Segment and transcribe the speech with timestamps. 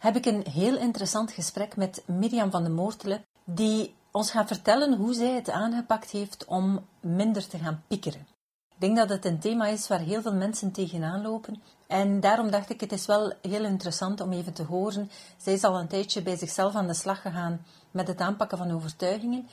[0.00, 4.96] heb ik een heel interessant gesprek met Mirjam van de Moortelen, die ons gaat vertellen
[4.96, 8.26] hoe zij het aangepakt heeft om minder te gaan piekeren.
[8.74, 11.62] Ik denk dat het een thema is waar heel veel mensen tegenaan lopen.
[11.86, 15.10] En daarom dacht ik, het is wel heel interessant om even te horen.
[15.36, 18.70] Zij is al een tijdje bij zichzelf aan de slag gegaan met het aanpakken van
[18.70, 19.48] overtuigingen.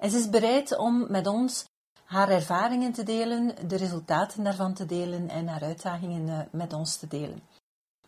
[0.00, 1.64] En ze is bereid om met ons
[2.04, 6.96] haar ervaringen te delen, de resultaten daarvan te delen en haar uitdagingen eh, met ons
[6.96, 7.42] te delen.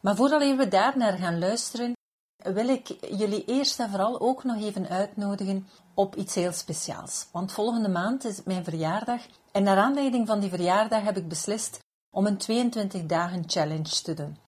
[0.05, 1.93] Maar voordat we daar naar gaan luisteren,
[2.37, 7.27] wil ik jullie eerst en vooral ook nog even uitnodigen op iets heel speciaals.
[7.33, 9.21] Want volgende maand is mijn verjaardag
[9.53, 11.79] en naar aanleiding van die verjaardag heb ik beslist
[12.11, 14.39] om een 22 dagen challenge te doen.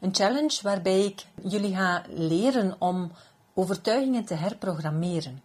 [0.00, 3.12] Een challenge waarbij ik jullie ga leren om
[3.54, 5.42] overtuigingen te herprogrammeren.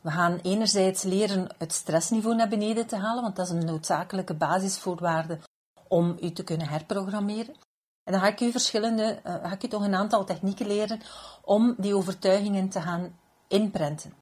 [0.00, 4.34] We gaan enerzijds leren het stressniveau naar beneden te halen, want dat is een noodzakelijke
[4.34, 5.38] basisvoorwaarde
[5.88, 7.66] om u te kunnen herprogrammeren.
[8.08, 11.00] En dan ga ik u verschillende, uh, ga ik u toch een aantal technieken leren
[11.44, 14.12] om die overtuigingen te gaan inprenten.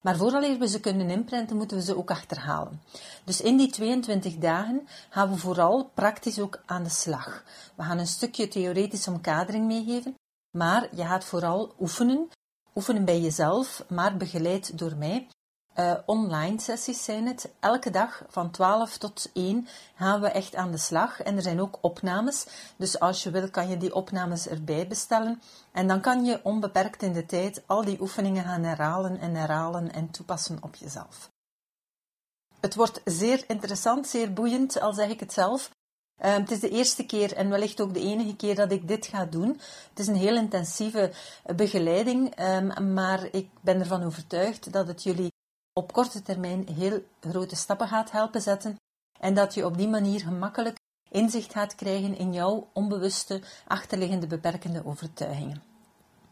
[0.00, 2.82] Maar voordat we ze kunnen inprenten, moeten we ze ook achterhalen.
[3.24, 7.44] Dus in die 22 dagen gaan we vooral praktisch ook aan de slag.
[7.74, 10.14] We gaan een stukje theoretische omkadering meegeven,
[10.56, 12.28] maar je gaat vooral oefenen.
[12.74, 15.28] Oefenen bij jezelf, maar begeleid door mij.
[15.78, 17.52] Uh, online sessies zijn het.
[17.60, 21.22] Elke dag van 12 tot 1 gaan we echt aan de slag.
[21.22, 22.46] En er zijn ook opnames.
[22.76, 25.42] Dus als je wil, kan je die opnames erbij bestellen.
[25.72, 29.92] En dan kan je onbeperkt in de tijd al die oefeningen gaan herhalen en herhalen
[29.92, 31.30] en toepassen op jezelf.
[32.60, 35.70] Het wordt zeer interessant, zeer boeiend, al zeg ik het zelf.
[36.24, 39.06] Uh, het is de eerste keer en wellicht ook de enige keer dat ik dit
[39.06, 39.48] ga doen.
[39.88, 41.12] Het is een heel intensieve
[41.56, 45.32] begeleiding, um, maar ik ben ervan overtuigd dat het jullie
[45.76, 48.76] op korte termijn heel grote stappen gaat helpen zetten
[49.20, 50.76] en dat je op die manier gemakkelijk
[51.10, 55.62] inzicht gaat krijgen in jouw onbewuste achterliggende beperkende overtuigingen.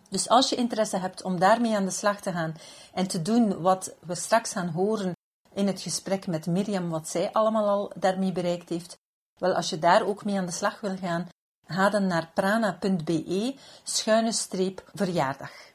[0.08, 2.54] Dus als je interesse hebt om daarmee aan de slag te gaan
[2.94, 5.12] en te doen wat we straks gaan horen
[5.52, 8.96] in het gesprek met Mirjam, wat zij allemaal al daarmee bereikt heeft,
[9.38, 11.28] wel als je daar ook mee aan de slag wil gaan,
[11.66, 15.71] ga dan naar prana.be schuine streep verjaardag.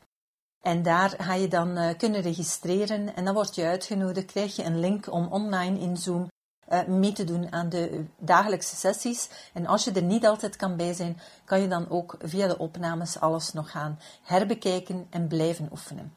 [0.67, 4.63] En daar ga je dan uh, kunnen registreren en dan word je uitgenodigd, krijg je
[4.63, 6.28] een link om online in Zoom
[6.69, 9.29] uh, mee te doen aan de dagelijkse sessies.
[9.53, 12.57] En als je er niet altijd kan bij zijn, kan je dan ook via de
[12.57, 16.13] opnames alles nog gaan herbekijken en blijven oefenen.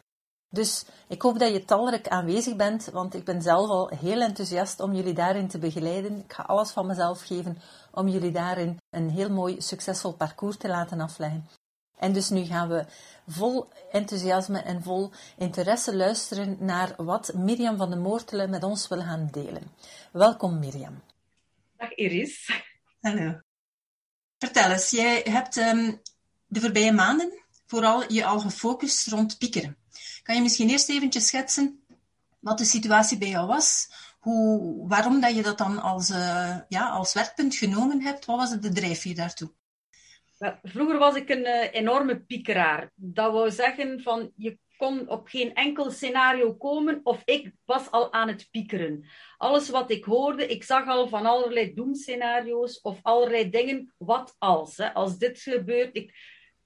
[0.48, 4.80] Dus ik hoop dat je talrijk aanwezig bent, want ik ben zelf al heel enthousiast
[4.80, 6.18] om jullie daarin te begeleiden.
[6.18, 7.58] Ik ga alles van mezelf geven
[7.92, 11.48] om jullie daarin een heel mooi, succesvol parcours te laten afleggen.
[12.00, 12.86] En dus nu gaan we
[13.26, 19.00] vol enthousiasme en vol interesse luisteren naar wat Mirjam van de Moortelen met ons wil
[19.00, 19.62] gaan delen.
[20.12, 21.02] Welkom Mirjam.
[21.76, 22.50] Dag Iris.
[23.00, 23.40] Hallo.
[24.38, 26.00] Vertel eens, jij hebt um,
[26.46, 29.76] de voorbije maanden vooral je al gefocust rond piekeren.
[30.22, 31.84] Kan je misschien eerst eventjes schetsen
[32.38, 33.90] wat de situatie bij jou was?
[34.20, 38.24] Hoe, waarom dat je dat dan als, uh, ja, als werkpunt genomen hebt?
[38.24, 39.50] Wat was het de drijfveer daartoe?
[40.62, 42.92] Vroeger was ik een uh, enorme piekeraar.
[42.94, 48.12] Dat wou zeggen van je kon op geen enkel scenario komen of ik was al
[48.12, 49.04] aan het piekeren.
[49.36, 53.94] Alles wat ik hoorde, ik zag al van allerlei doemscenario's of allerlei dingen.
[53.98, 54.76] Wat als?
[54.76, 54.94] Hè?
[54.94, 56.14] Als dit gebeurt, ik,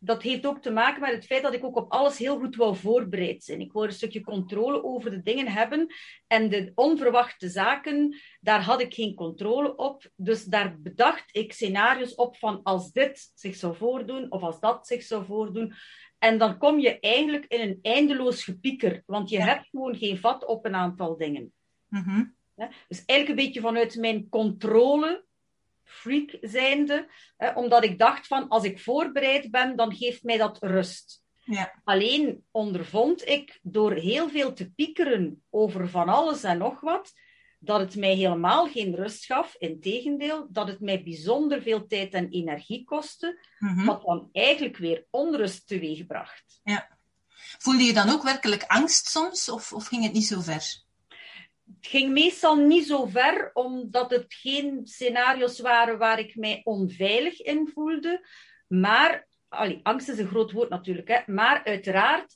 [0.05, 2.57] dat heeft ook te maken met het feit dat ik ook op alles heel goed
[2.57, 3.61] wou voorbereid zijn.
[3.61, 5.95] Ik wou een stukje controle over de dingen hebben.
[6.27, 10.09] En de onverwachte zaken, daar had ik geen controle op.
[10.17, 14.87] Dus daar bedacht ik scenario's op van als dit zich zou voordoen of als dat
[14.87, 15.73] zich zou voordoen.
[16.19, 20.47] En dan kom je eigenlijk in een eindeloos gepieker, want je hebt gewoon geen vat
[20.47, 21.53] op een aantal dingen.
[21.89, 22.35] Mm
[22.89, 25.25] Dus eigenlijk een beetje vanuit mijn controle
[25.85, 30.59] freak zijnde, hè, omdat ik dacht van als ik voorbereid ben, dan geeft mij dat
[30.61, 31.23] rust.
[31.45, 31.81] Ja.
[31.85, 37.13] Alleen ondervond ik door heel veel te piekeren over van alles en nog wat,
[37.59, 39.55] dat het mij helemaal geen rust gaf.
[39.59, 45.07] Integendeel, dat het mij bijzonder veel tijd en energie kostte, mm wat dan eigenlijk weer
[45.11, 46.61] onrust teweegbracht.
[46.63, 46.99] Ja.
[47.59, 50.84] Voelde je dan ook werkelijk angst soms, of, of ging het niet zo ver?
[51.67, 57.41] Het ging meestal niet zo ver, omdat het geen scenario's waren waar ik mij onveilig
[57.41, 58.27] in voelde.
[58.67, 62.35] Maar allee, angst is een groot woord natuurlijk, hè, maar uiteraard,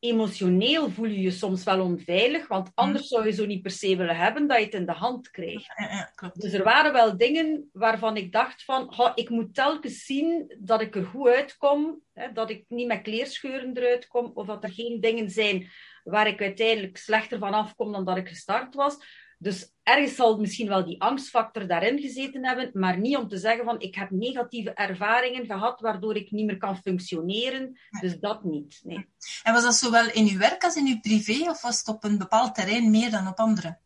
[0.00, 3.96] emotioneel voel je je soms wel onveilig, want anders zou je zo niet per se
[3.96, 5.72] willen hebben dat je het in de hand krijgt.
[5.76, 6.40] Ja, ja, klopt.
[6.40, 10.80] Dus er waren wel dingen waarvan ik dacht van, "Ha, ik moet telkens zien dat
[10.80, 14.72] ik er goed uitkom, hè, dat ik niet met kleerscheuren eruit kom, of dat er
[14.72, 15.70] geen dingen zijn
[16.04, 18.96] waar ik uiteindelijk slechter van afkom dan dat ik gestart was.
[19.42, 23.64] Dus ergens zal misschien wel die angstfactor daarin gezeten hebben, maar niet om te zeggen
[23.64, 27.78] van ik heb negatieve ervaringen gehad waardoor ik niet meer kan functioneren.
[28.00, 28.80] Dus dat niet.
[28.84, 29.06] Nee.
[29.42, 32.04] En was dat zowel in uw werk als in uw privé, of was het op
[32.04, 33.78] een bepaald terrein meer dan op andere?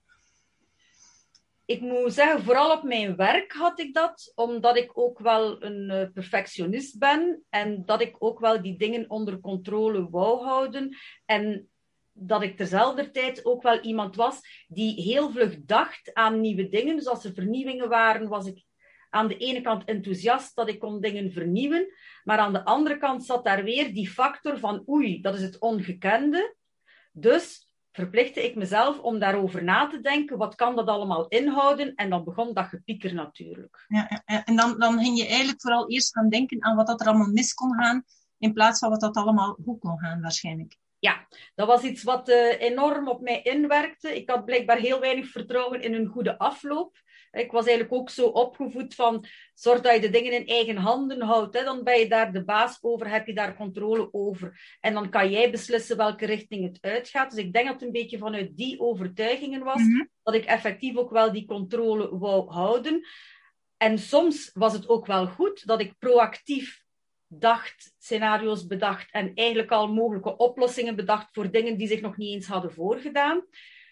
[1.64, 5.90] Ik moet zeggen, vooral op mijn werk had ik dat, omdat ik ook wel een
[5.90, 10.96] eh, perfectionist ben en dat ik ook wel die dingen onder controle wou houden.
[11.24, 11.68] En
[12.16, 16.96] dat ik terzelfde tijd ook wel iemand was die heel vlug dacht aan nieuwe dingen.
[16.96, 18.64] Dus als er vernieuwingen waren, was ik
[19.10, 21.92] aan de ene kant enthousiast dat ik kon dingen vernieuwen,
[22.24, 25.58] maar aan de andere kant zat daar weer die factor van oei, dat is het
[25.58, 26.56] ongekende.
[27.12, 31.94] Dus verplichtte ik mezelf om daarover na te denken, wat kan dat allemaal inhouden?
[31.94, 33.84] En dan begon dat gepieker natuurlijk.
[33.88, 37.06] Ja, en dan, dan ging je eigenlijk vooral eerst gaan denken aan wat dat er
[37.06, 38.04] allemaal mis kon gaan,
[38.38, 42.28] in plaats van wat dat allemaal goed kon gaan waarschijnlijk ja, dat was iets wat
[42.28, 44.16] uh, enorm op mij inwerkte.
[44.16, 47.02] Ik had blijkbaar heel weinig vertrouwen in een goede afloop.
[47.32, 51.20] Ik was eigenlijk ook zo opgevoed van zorg dat je de dingen in eigen handen
[51.22, 51.58] houdt.
[51.58, 51.64] Hè.
[51.64, 54.76] Dan ben je daar de baas over, heb je daar controle over.
[54.80, 57.30] En dan kan jij beslissen welke richting het uitgaat.
[57.30, 60.04] Dus ik denk dat het een beetje vanuit die overtuigingen was Mhm.
[60.22, 63.06] dat ik effectief ook wel die controle wou houden.
[63.76, 66.83] En soms was het ook wel goed dat ik proactief
[67.38, 72.34] dacht, scenario's bedacht en eigenlijk al mogelijke oplossingen bedacht voor dingen die zich nog niet
[72.34, 73.44] eens hadden voorgedaan.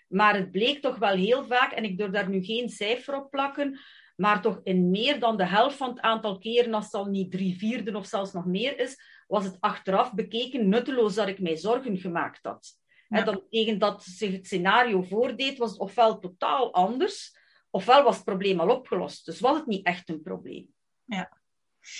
[0.08, 3.30] Maar het bleek toch wel heel vaak, en ik durf daar nu geen cijfer op
[3.30, 3.78] plakken,
[4.16, 7.30] maar toch in meer dan de helft van het aantal keren, als het al niet
[7.30, 11.56] drie vierde of zelfs nog meer is, was het achteraf bekeken nutteloos dat ik mij
[11.56, 12.80] zorgen gemaakt had.
[13.08, 13.18] Ja.
[13.18, 17.36] En dan tegen dat zich het scenario voordeed, was het ofwel totaal anders,
[17.70, 19.24] ofwel was het probleem al opgelost.
[19.24, 20.74] Dus was het niet echt een probleem.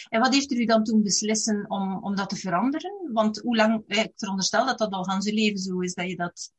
[0.09, 3.11] En wat heeft er u dan toen beslissen om, om dat te veranderen?
[3.13, 6.17] Want hoe lang, ik veronderstel dat dat al gaan zijn leven zo is dat je
[6.17, 6.53] dat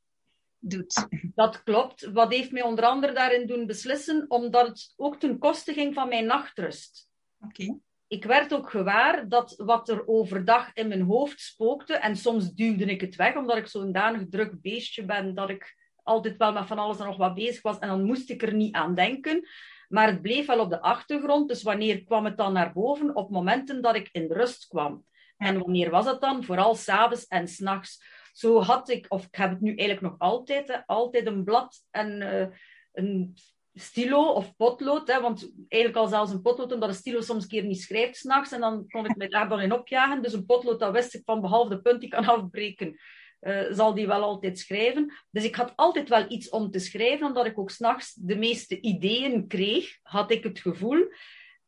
[0.60, 1.08] doet.
[1.36, 2.12] Dat klopt.
[2.12, 4.26] Wat heeft mij onder andere daarin doen beslissen?
[4.28, 7.10] Omdat het ook ten koste ging van mijn nachtrust.
[7.40, 7.78] Oké.
[8.08, 12.86] Ik werd ook gewaar dat wat er overdag in mijn hoofd spookte, en soms duwde
[12.86, 16.68] ik het weg, omdat ik zo'n danig druk beestje ben, dat ik altijd wel met
[16.68, 19.48] van alles en nog wat bezig was, en dan moest ik er niet aan denken.
[19.88, 23.16] Maar het bleef wel op de achtergrond, dus wanneer kwam het dan naar boven?
[23.16, 25.06] Op momenten dat ik in rust kwam.
[25.38, 26.44] En wanneer was dat dan?
[26.44, 28.04] Vooral s'avonds en s'nachts.
[28.34, 31.82] Zo had ik, of ik heb het nu eigenlijk nog altijd, hè, altijd een blad
[31.92, 32.48] en eh,
[32.94, 33.38] een
[33.74, 35.08] stilo of potlood.
[35.08, 38.16] Hè, want eigenlijk al zelfs een potlood, omdat een stilo soms een keer niet schrijft
[38.16, 38.52] s'nachts.
[38.52, 40.22] En dan kon ik me daar dan in opjagen.
[40.22, 43.00] Dus een potlood, dat wist ik van behalve de punt die kan afbreken,
[43.44, 45.14] eh, zal die wel altijd schrijven.
[45.30, 48.82] Dus ik had altijd wel iets om te schrijven, omdat ik ook s'nachts de meeste
[48.82, 51.08] ideeën kreeg, had ik het gevoel.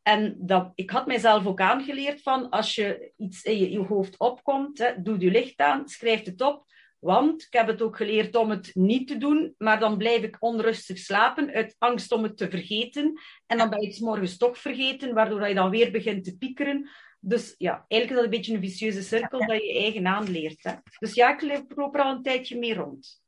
[0.02, 4.18] En dat, ik had mijzelf ook aangeleerd van, als je iets in je, je hoofd
[4.18, 6.66] opkomt, hè, doe je licht aan, schrijf het op.
[7.00, 10.38] Want ik heb het ook geleerd om het niet te doen, maar dan blijf ik
[10.40, 13.20] onrustig slapen uit angst om het te vergeten.
[13.46, 16.90] En dan ben je het morgens toch vergeten, waardoor je dan weer begint te piekeren.
[17.28, 20.64] Dus ja, eigenlijk is dat een beetje een vicieuze cirkel dat je eigen aanleert.
[20.64, 20.74] Hè.
[21.00, 23.22] Dus ja, ik loop er al een tijdje mee rond.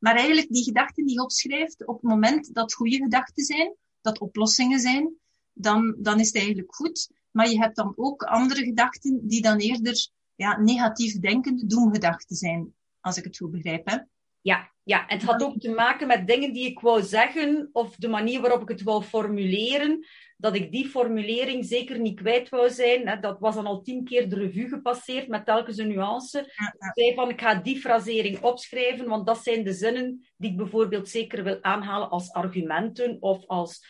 [0.00, 4.18] Maar eigenlijk die gedachten die je opschrijft, op het moment dat goede gedachten zijn, dat
[4.18, 5.14] oplossingen zijn,
[5.52, 7.10] dan, dan is het eigenlijk goed.
[7.30, 12.74] Maar je hebt dan ook andere gedachten die dan eerder ja, negatief denkende doemgedachten zijn,
[13.00, 13.88] als ik het goed begrijp.
[13.88, 13.98] Hè?
[14.40, 18.08] Ja, ja, het had ook te maken met dingen die ik wou zeggen of de
[18.08, 20.06] manier waarop ik het wou formuleren.
[20.36, 23.20] Dat ik die formulering zeker niet kwijt wou zijn.
[23.20, 26.38] Dat was dan al tien keer de revue gepasseerd met telkens een nuance.
[26.78, 30.56] Ik zei van, ik ga die frasering opschrijven, want dat zijn de zinnen die ik
[30.56, 33.86] bijvoorbeeld zeker wil aanhalen als argumenten of als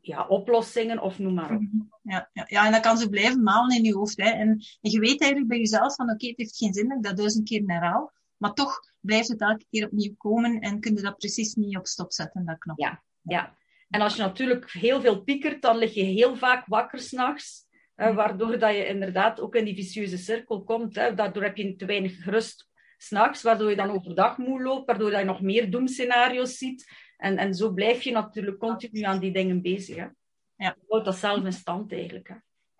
[0.00, 1.62] ja, oplossingen of noem maar op.
[2.02, 4.16] Ja, ja, ja, en dat kan zo blijven malen in je hoofd.
[4.16, 4.30] Hè.
[4.30, 4.48] En,
[4.80, 7.16] en je weet eigenlijk bij jezelf van oké, het heeft geen zin dat ik dat
[7.16, 8.14] duizend keer herhaal.
[8.36, 11.86] Maar toch blijft het elke keer opnieuw komen en kun je dat precies niet op
[11.86, 12.78] stop zetten, dat knop.
[12.78, 13.56] Ja, ja.
[13.88, 17.64] En als je natuurlijk heel veel piekert, dan lig je heel vaak wakker s'nachts.
[17.96, 20.94] Uh, waardoor dat je inderdaad ook in die vicieuze cirkel komt.
[20.94, 21.14] Hè.
[21.14, 25.24] Daardoor heb je te weinig rust s'nachts, waardoor je dan overdag moe loopt, waardoor je
[25.24, 26.90] nog meer doemscenario's ziet.
[27.16, 29.96] En, en zo blijf je natuurlijk continu aan die dingen bezig.
[29.96, 30.02] Hè.
[30.02, 30.12] Ja.
[30.56, 32.28] Je houdt dat zelf in stand eigenlijk.
[32.28, 32.34] Hè.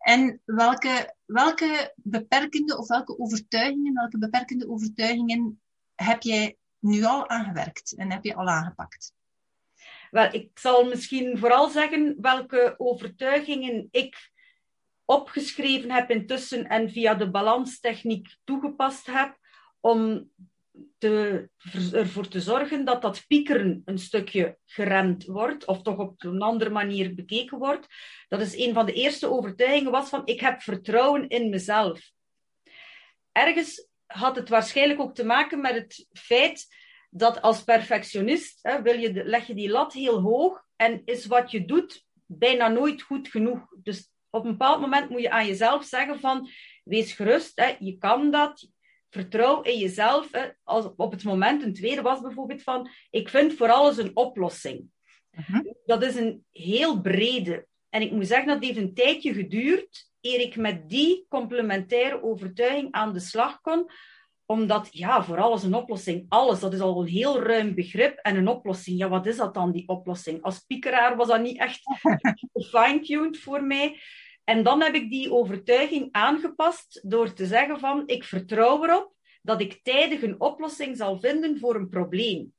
[0.06, 5.60] En welke, welke beperkende of welke overtuigingen, welke beperkende overtuigingen
[5.94, 9.14] heb jij nu al aangewerkt en heb je al aangepakt?
[10.10, 14.30] Wel, ik zal misschien vooral zeggen welke overtuigingen ik
[15.04, 19.38] opgeschreven heb intussen en via de balanstechniek toegepast heb
[19.80, 20.30] om
[20.99, 21.49] te,
[21.92, 26.71] ervoor te zorgen dat dat piekeren een stukje geremd wordt, of toch op een andere
[26.71, 27.87] manier bekeken wordt.
[28.28, 32.11] Dat is een van de eerste overtuigingen was van ik heb vertrouwen in mezelf.
[33.33, 36.66] Ergens had het waarschijnlijk ook te maken met het feit
[37.11, 41.50] dat als perfectionist hè, wil je, leg je die lat heel hoog en is wat
[41.50, 43.66] je doet bijna nooit goed genoeg.
[43.83, 46.49] Dus op een bepaald moment moet je aan jezelf zeggen van
[46.85, 48.68] wees gerust, hè, je kan dat,
[49.16, 50.32] vertrouw in jezelf.
[50.32, 54.16] Hè, als op het moment, een tweede was bijvoorbeeld van ik vind voor alles een
[54.16, 54.85] oplossing.
[55.30, 55.62] Mhm.
[55.85, 57.66] Dat is een heel brede.
[57.88, 62.92] En ik moet zeggen dat heeft een tijdje geduurd eer ik met die complementaire overtuiging
[62.92, 63.90] aan de slag kon
[64.46, 66.25] omdat, ja, voor alles een oplossing.
[66.28, 68.18] Alles, dat is al een heel ruim begrip.
[68.18, 70.42] En een oplossing, ja, wat is dat dan, die oplossing?
[70.42, 71.80] Als piekeraar was dat niet echt
[72.73, 74.00] fine-tuned voor mij.
[74.47, 79.61] En dan heb ik die overtuiging aangepast door te zeggen van, ik vertrouw erop dat
[79.61, 82.55] ik tijdig een oplossing zal vinden voor een probleem.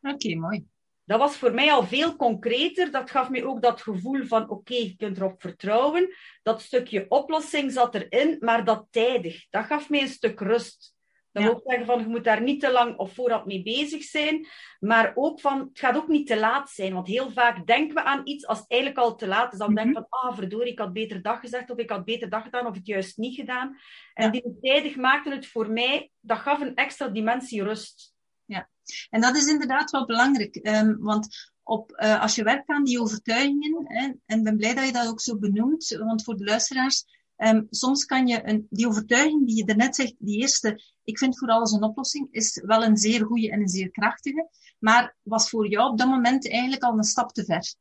[0.00, 0.64] Oké, mooi.
[1.04, 2.90] Dat was voor mij al veel concreter.
[2.90, 6.14] Dat gaf me ook dat gevoel van, oké, je kunt erop vertrouwen.
[6.42, 9.46] Dat stukje oplossing zat erin, maar dat tijdig.
[9.50, 10.94] Dat gaf mij een stuk rust.
[11.32, 14.02] Dat wil ook zeggen van, je moet daar niet te lang of voorhand mee bezig
[14.02, 14.46] zijn.
[14.80, 16.94] Maar ook van, het gaat ook niet te laat zijn.
[16.94, 19.58] Want heel vaak denken we aan iets als het eigenlijk al te laat is.
[19.58, 20.02] Dan denk je mhm.
[20.08, 21.70] van, ah, verdorie, ik had beter dag gezegd.
[21.70, 22.66] Of ik had beter dag gedaan.
[22.66, 23.76] Of het juist niet gedaan.
[24.14, 28.14] En die tijdig maakte het voor mij, dat gaf een extra dimensie rust.
[28.44, 28.68] Ja,
[29.10, 30.58] en dat is inderdaad wel belangrijk.
[30.62, 34.74] Um, want op, uh, als je werkt aan die overtuigingen, hè, en ik ben blij
[34.74, 37.04] dat je dat ook zo benoemt, want voor de luisteraars,
[37.44, 41.38] Um, soms kan je een, die overtuiging die je daarnet zegt, die eerste, ik vind
[41.38, 45.50] voor alles een oplossing, is wel een zeer goede en een zeer krachtige, maar was
[45.50, 47.74] voor jou op dat moment eigenlijk al een stap te ver.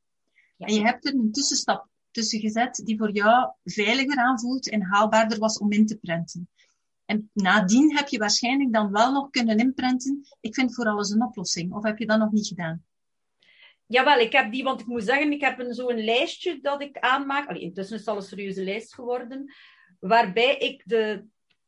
[0.57, 5.39] En je hebt er een tussenstap tussen gezet die voor jou veiliger aanvoelt en haalbaarder
[5.39, 6.49] was om in te prenten.
[7.05, 11.23] En nadien heb je waarschijnlijk dan wel nog kunnen inprenten, ik vind voor alles een
[11.23, 11.73] oplossing.
[11.73, 12.83] Of heb je dat nog niet gedaan?
[13.91, 16.99] Jawel, ik heb die, want ik moet zeggen, ik heb een, zo'n lijstje dat ik
[16.99, 17.49] aanmaak.
[17.49, 19.53] Allee, intussen is het al een serieuze lijst geworden.
[19.99, 21.25] Waarbij ik de,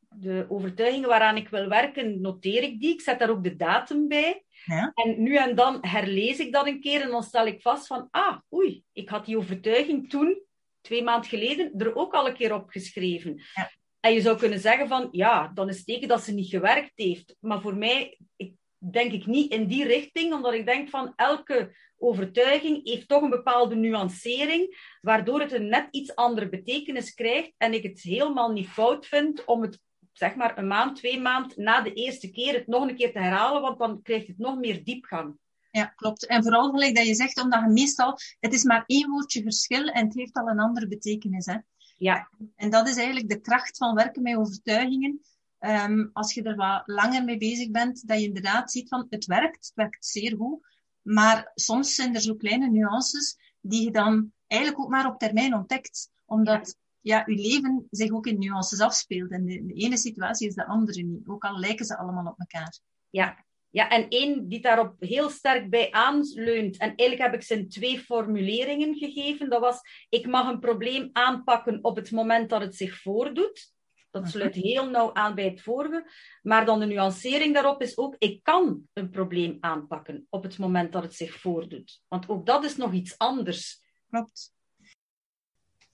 [0.09, 2.93] de overtuigingen waaraan ik wil werken, noteer ik die.
[2.93, 4.43] Ik zet daar ook de datum bij.
[4.65, 4.91] Ja?
[4.93, 8.07] En nu en dan herlees ik dat een keer en dan stel ik vast van,
[8.11, 10.41] ah, oei, ik had die overtuiging toen,
[10.81, 13.41] twee maanden geleden, er ook al een keer opgeschreven.
[13.53, 13.71] Ja.
[13.99, 16.91] En je zou kunnen zeggen van, ja, dan is het teken dat ze niet gewerkt
[16.95, 17.35] heeft.
[17.39, 18.53] Maar voor mij, ik,
[18.91, 23.29] denk ik niet in die richting, omdat ik denk van elke overtuiging heeft toch een
[23.29, 28.67] bepaalde nuancering, waardoor het een net iets andere betekenis krijgt en ik het helemaal niet
[28.67, 29.79] fout vind om het
[30.13, 33.19] zeg maar een maand, twee maand na de eerste keer het nog een keer te
[33.19, 35.37] herhalen, want dan krijgt het nog meer diepgang.
[35.71, 36.25] Ja, klopt.
[36.25, 39.87] En vooral gelijk dat je zegt, omdat je meestal, het is maar één woordje verschil
[39.87, 41.45] en het heeft al een andere betekenis.
[41.45, 41.57] Hè?
[41.97, 42.29] Ja.
[42.55, 45.21] En dat is eigenlijk de kracht van werken met overtuigingen.
[45.59, 49.25] Um, als je er wat langer mee bezig bent, dat je inderdaad ziet van het
[49.25, 50.72] werkt, het werkt zeer goed.
[51.03, 55.53] Maar soms zijn er zo kleine nuances die je dan eigenlijk ook maar op termijn
[55.53, 56.09] ontdekt.
[56.25, 59.31] Omdat ja, je leven zich ook in nuances afspeelt.
[59.31, 61.27] En de, de ene situatie is de andere niet.
[61.27, 62.79] Ook al lijken ze allemaal op elkaar.
[63.09, 67.55] Ja, ja, en één die daarop heel sterk bij aanleunt, en eigenlijk heb ik ze
[67.55, 69.79] in twee formuleringen gegeven, dat was,
[70.09, 73.72] ik mag een probleem aanpakken op het moment dat het zich voordoet.
[74.13, 76.05] Dat sluit heel nauw aan bij het vorige.
[76.41, 80.91] Maar dan de nuancering daarop is ook, ik kan een probleem aanpakken op het moment
[80.91, 82.01] dat het zich voordoet.
[82.07, 83.81] Want ook dat is nog iets anders.
[84.09, 84.53] Klopt.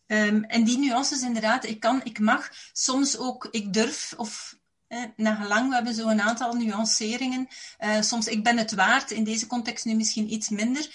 [0.05, 4.57] Um, en die nuances inderdaad, ik kan, ik mag, soms ook ik durf of
[4.87, 7.47] eh, na gelang, we hebben zo een aantal nuanceringen.
[7.79, 10.89] Uh, soms ik ben het waard, in deze context nu misschien iets minder.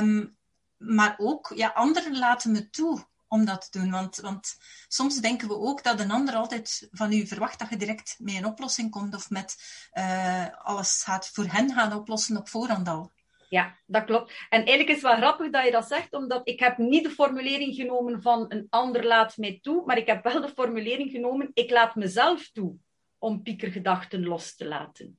[0.00, 0.36] Um,
[0.76, 3.90] maar ook, ja, anderen laten me toe om dat te doen.
[3.90, 4.56] Want, want
[4.88, 8.34] soms denken we ook dat een ander altijd van u verwacht dat je direct met
[8.34, 9.56] een oplossing komt of met
[9.92, 13.12] uh, alles gaat voor hen gaan oplossen op voorhand al.
[13.48, 14.32] Ja, dat klopt.
[14.48, 17.10] En eigenlijk is het wel grappig dat je dat zegt, omdat ik heb niet de
[17.10, 21.50] formulering genomen van een ander laat mij toe, maar ik heb wel de formulering genomen,
[21.54, 22.76] ik laat mezelf toe
[23.18, 25.18] om piekergedachten los te laten.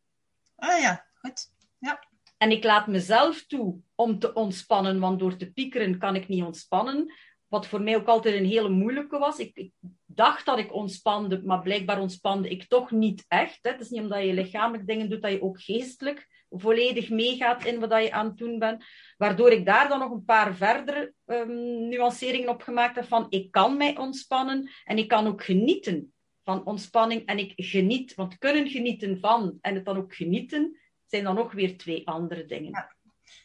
[0.55, 1.51] Ah ja, goed.
[1.79, 2.07] Ja.
[2.37, 6.43] En ik laat mezelf toe om te ontspannen, want door te piekeren kan ik niet
[6.43, 7.13] ontspannen.
[7.49, 9.39] Wat voor mij ook altijd een hele moeilijke was.
[9.39, 9.71] Ik, ik
[10.05, 13.59] dacht dat ik ontspande, maar blijkbaar ontspande ik toch niet echt.
[13.61, 13.71] Hè.
[13.71, 17.79] Het is niet omdat je lichamelijk dingen doet dat je ook geestelijk volledig meegaat in
[17.79, 18.85] wat je aan het doen bent.
[19.17, 23.51] Waardoor ik daar dan nog een paar verdere um, nuanceringen op gemaakt heb van ik
[23.51, 26.13] kan mij ontspannen en ik kan ook genieten
[26.43, 28.15] van ontspanning en ik geniet.
[28.15, 32.45] Want kunnen genieten van en het dan ook genieten, zijn dan nog weer twee andere
[32.45, 32.71] dingen.
[32.71, 32.95] Ja.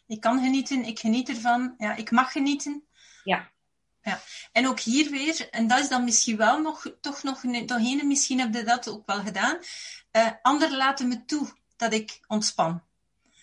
[0.07, 2.85] Ik kan genieten, ik geniet ervan, ja, ik mag genieten.
[3.23, 3.53] Ja.
[4.05, 4.21] Ja.
[4.51, 8.39] En ook hier weer, en dat is dan misschien wel nog, toch nog, een, misschien
[8.39, 9.57] heb je dat ook wel gedaan.
[10.11, 12.83] Uh, anderen laten me toe dat ik ontspan.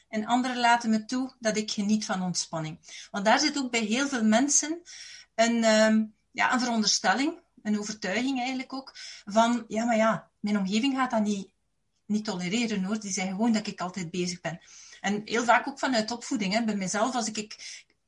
[0.09, 2.78] En anderen laten me toe dat ik geniet van ontspanning.
[3.11, 4.83] Want daar zit ook bij heel veel mensen
[5.35, 8.92] een, uh, ja, een veronderstelling, een overtuiging eigenlijk ook,
[9.25, 11.50] van ja, maar ja, mijn omgeving gaat dat niet,
[12.07, 13.00] niet tolereren hoor.
[13.00, 14.61] Die zeggen gewoon dat ik altijd bezig ben.
[15.00, 16.52] En heel vaak ook vanuit opvoeding.
[16.54, 16.64] Hè.
[16.64, 17.57] Bij mezelf, als ik,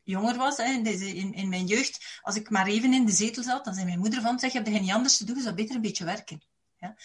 [0.05, 3.13] jonger was, hè, in, deze, in, in, mijn jeugd, als ik maar even in de
[3.13, 5.37] zetel zat, dan zei mijn moeder van, zeg, je hebt er niet anders te doen,
[5.37, 6.43] je zou beter een beetje werken.
[6.79, 6.97] Ja?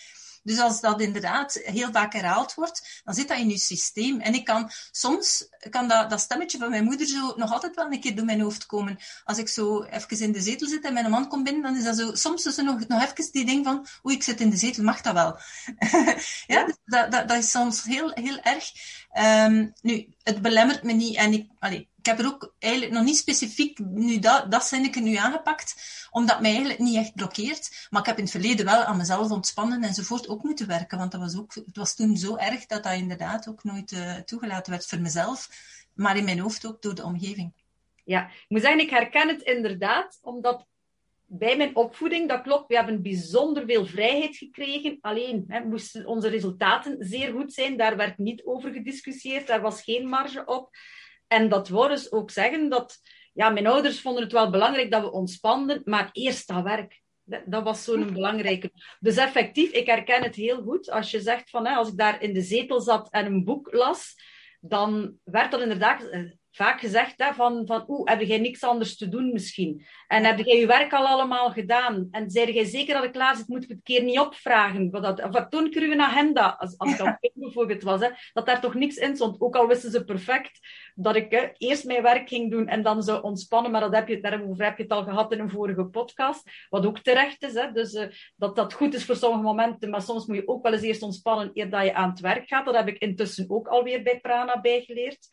[0.44, 4.20] Dus als dat inderdaad heel vaak herhaald wordt, dan zit dat in je systeem.
[4.20, 7.92] En ik kan soms, kan dat, dat stemmetje van mijn moeder zo nog altijd wel
[7.92, 8.98] een keer door mijn hoofd komen.
[9.24, 11.84] Als ik zo even in de zetel zit en mijn man komt binnen, dan is
[11.84, 14.50] dat zo, soms is er nog, nog even die ding van, oei, ik zit in
[14.50, 15.40] de zetel, mag dat wel?
[16.56, 18.72] ja, dus dat, dat, dat, is soms heel, heel erg.
[19.20, 23.18] Um, nu, het belemmert me niet en ik, allez, heb er ook eigenlijk nog niet
[23.18, 25.76] specifiek nu dat, dat zinnetje nu aangepakt,
[26.12, 27.88] omdat mij eigenlijk niet echt blokkeert.
[27.90, 31.12] Maar ik heb in het verleden wel aan mezelf ontspannen enzovoort ook moeten werken, want
[31.12, 34.72] dat was ook, het was toen zo erg dat dat inderdaad ook nooit uh, toegelaten
[34.72, 35.50] werd voor mezelf,
[35.94, 37.54] maar in mijn hoofd ook door de omgeving.
[38.04, 40.68] Ja, ik moet zeggen, ik herken het inderdaad, omdat
[41.32, 44.98] bij mijn opvoeding, dat klopt, we hebben bijzonder veel vrijheid gekregen.
[45.02, 47.78] Alleen hè, moesten onze resultaten zeer goed zijn.
[47.78, 50.70] Daar werd niet over gediscussieerd, daar was geen marge op.
[51.30, 53.00] En dat wil dus ook zeggen dat
[53.34, 57.02] ja, mijn ouders vonden het wel belangrijk dat we ontspanden, maar eerst dat werk.
[57.46, 58.72] Dat, was zo'n belangrijke.
[59.00, 60.90] Dus effectief, ik herken het heel goed.
[60.90, 63.74] Als je zegt van, hè, als ik daar in de zetel zat en een boek
[63.74, 64.16] las,
[64.60, 66.10] dan werd dat inderdaad
[66.52, 69.86] vaak gezegd hè, van, van oeh, heb jij niks anders te doen misschien?
[70.08, 72.08] En heb jij je werk al allemaal gedaan?
[72.12, 74.90] En zei jij zeker dat ik klaar zit, moet ik het keer niet opvragen?
[74.90, 78.62] Wat dat, of toen kreeg een agenda, als, als al bijvoorbeeld was, hè, dat daar
[78.62, 79.42] toch niks in stond.
[79.42, 80.60] Ook al wisten ze perfect
[80.96, 84.08] dat ik hè, eerst mijn werk ging doen en dan zou ontspannen, maar dat heb
[84.08, 87.54] je, daarover heb je het al gehad in een vorige podcast, wat ook terecht is.
[87.54, 90.64] Hè, dus uh, dat dat goed is voor sommige momenten, maar soms moet je ook
[90.64, 92.66] wel eens eerst ontspannen eer dat je aan het werk gaat.
[92.66, 95.28] Dat heb ik intussen ook alweer bij Prana bijgeleerd.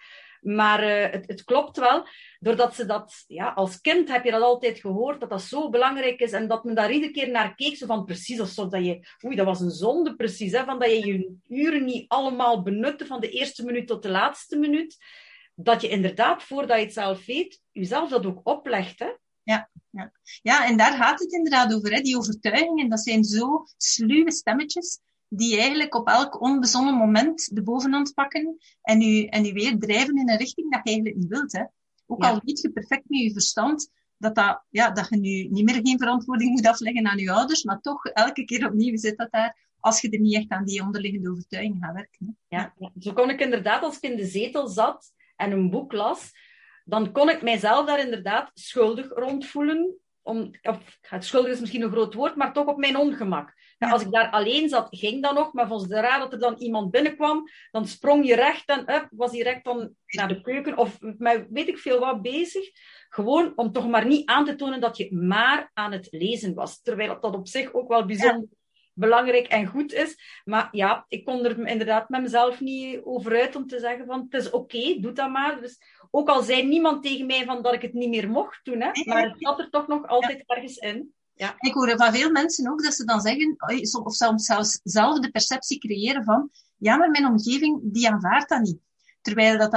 [0.47, 2.07] Maar uh, het, het, klopt wel,
[2.41, 6.21] doordat ze dat, ja, als kind heb je dat altijd gehoord, dat dat zo belangrijk
[6.21, 9.09] is en dat men daar iedere keer naar keek, zo van precies alsof dat je,
[9.25, 13.07] oei, dat was een zonde precies, hè, van dat je je uren niet allemaal benutte
[13.07, 14.97] van de eerste minuut tot de laatste minuut.
[15.55, 18.99] Dat je inderdaad, voordat je het zelf weet, jezelf dat ook oplegt.
[18.99, 19.11] Hè?
[19.43, 20.13] Ja, ja.
[20.43, 21.93] ja, en daar gaat het inderdaad over.
[21.93, 22.01] Hè.
[22.01, 28.15] Die overtuigingen, dat zijn zo sluwe stemmetjes die eigenlijk op elk onbezonnen moment de bovenhand
[28.15, 31.53] pakken en u, en u weer drijven in een richting dat je eigenlijk niet wilt.
[31.53, 31.65] Hè.
[32.07, 35.65] Ook al weet je perfect met je verstand dat, dat, ja, dat je nu niet
[35.65, 39.31] meer geen verantwoording moet afleggen aan je ouders, maar toch elke keer opnieuw zit dat
[39.31, 42.39] daar als je er niet echt aan die onderliggende overtuiging gaat werken.
[42.49, 45.93] Ja, ja, zo kon ik inderdaad, als ik in de zetel zat en een boek
[45.93, 46.33] las,
[46.85, 49.97] dan kon ik mijzelf daar inderdaad schuldig rondvoelen.
[50.23, 53.55] Om, of, schuldig is misschien een groot woord, maar toch op mijn ongemak.
[53.79, 56.39] Ja, als ik daar alleen zat, ging dat nog, maar volgens de raad dat er
[56.39, 60.41] dan iemand binnenkwam, dan sprong je recht en up, was hij recht dan naar de
[60.41, 62.71] keuken of met weet ik veel wat bezig.
[63.09, 66.81] Gewoon om toch maar niet aan te tonen dat je maar aan het lezen was.
[66.81, 68.49] Terwijl dat op zich ook wel bijzonder
[68.97, 70.41] belangrijk en goed is.
[70.45, 74.27] Maar ja, ik kon er inderdaad met mezelf niet over uit om te zeggen van
[74.29, 75.61] het is oké, doe dat maar.
[75.61, 75.79] Dus
[76.11, 78.91] ook al zei niemand tegen mij van dat ik het niet meer mocht doen, hè,
[79.05, 81.15] maar het zat er toch nog altijd ergens in.
[81.39, 81.55] Ja.
[81.59, 83.57] Ik hoor van veel mensen ook dat ze dan zeggen,
[84.05, 88.63] of soms zelfs zelf de perceptie creëren van, ja, maar mijn omgeving, die aanvaardt dat
[88.63, 88.79] niet.
[89.21, 89.71] Terwijl dat,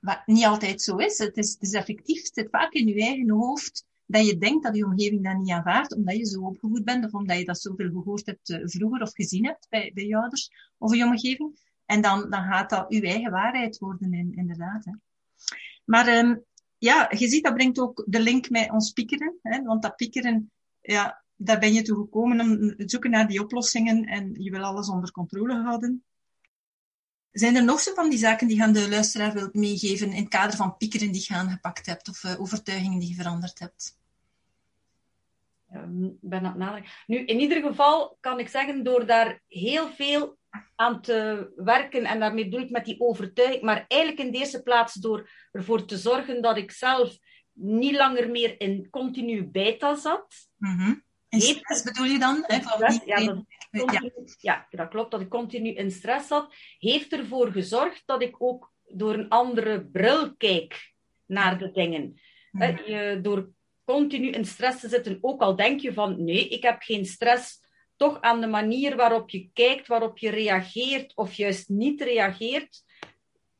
[0.00, 1.18] dat niet altijd zo is.
[1.18, 4.64] Het is, het is effectief, het zit vaak in je eigen hoofd dat je denkt
[4.64, 7.60] dat je omgeving dat niet aanvaardt, omdat je zo opgevoed bent, of omdat je dat
[7.60, 11.72] zoveel gehoord hebt uh, vroeger of gezien hebt bij, bij je ouders of je omgeving.
[11.86, 14.84] En dan, dan gaat dat je eigen waarheid worden, in, inderdaad.
[14.84, 14.92] Hè.
[15.84, 16.44] Maar um,
[16.78, 19.38] ja, je ziet, dat brengt ook de link met ons piekeren.
[19.42, 20.52] Hè, want dat piekeren,
[20.92, 24.62] ja, daar ben je toe gekomen om te zoeken naar die oplossingen en je wil
[24.62, 26.04] alles onder controle houden.
[27.30, 30.22] Zijn er nog zo van die zaken die je aan de luisteraar wilt meegeven in
[30.22, 33.98] het kader van piekeren die je aangepakt hebt of uh, overtuigingen die je veranderd hebt?
[35.74, 40.36] Um, ben het Nu, in ieder geval kan ik zeggen, door daar heel veel
[40.74, 44.62] aan te werken, en daarmee bedoel ik met die overtuiging, maar eigenlijk in de eerste
[44.62, 47.18] plaats door ervoor te zorgen dat ik zelf
[47.54, 50.48] niet langer meer in continu beta zat.
[50.56, 51.02] Mm -hmm.
[51.28, 52.44] In stress bedoel je dan?
[52.46, 52.54] Hè,
[53.04, 54.66] ja, dat, continu, ja.
[54.70, 58.72] ja, dat klopt, dat ik continu in stress zat, heeft ervoor gezorgd dat ik ook
[58.88, 60.92] door een andere bril kijk
[61.26, 62.20] naar de dingen.
[62.50, 63.50] Mm Je, door
[63.84, 67.60] continu in stress te zitten, ook al denk je van nee, ik heb geen stress,
[67.96, 72.82] toch aan de manier waarop je kijkt, waarop je reageert of juist niet reageert,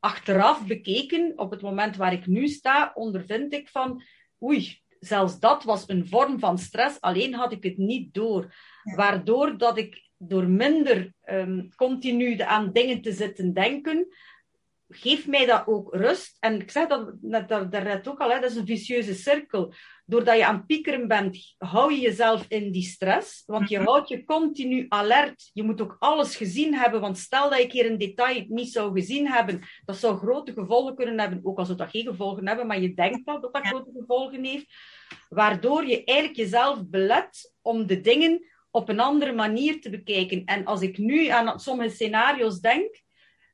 [0.05, 4.03] achteraf bekeken, op het moment waar ik nu sta, ondervind ik van
[4.43, 8.53] oei, zelfs dat was een vorm van stress, alleen had ik het niet door.
[8.95, 14.07] Waardoor dat ik door minder um, continu aan dingen te zitten denken,
[14.89, 16.37] geeft mij dat ook rust.
[16.39, 19.73] En ik zeg dat net daarnet ook al, hè, dat is een vicieuze cirkel.
[20.07, 23.43] Doordat je aan het piekeren bent, hou je jezelf in die stress.
[23.45, 23.87] Want je mhm.
[23.87, 25.49] houdt je continu alert.
[25.53, 27.01] Je moet ook alles gezien hebben.
[27.01, 30.95] Want stel dat je keer een detail niet zou gezien hebben, dat zou grote gevolgen
[30.95, 31.39] kunnen hebben.
[31.43, 34.43] Ook al zou dat geen gevolgen hebben, maar je denkt wel dat dat grote gevolgen
[34.43, 34.65] heeft.
[35.29, 40.45] Waardoor je eigenlijk jezelf belet om de dingen op een andere manier te bekijken.
[40.45, 43.03] En als ik nu aan sommige scenario's denk,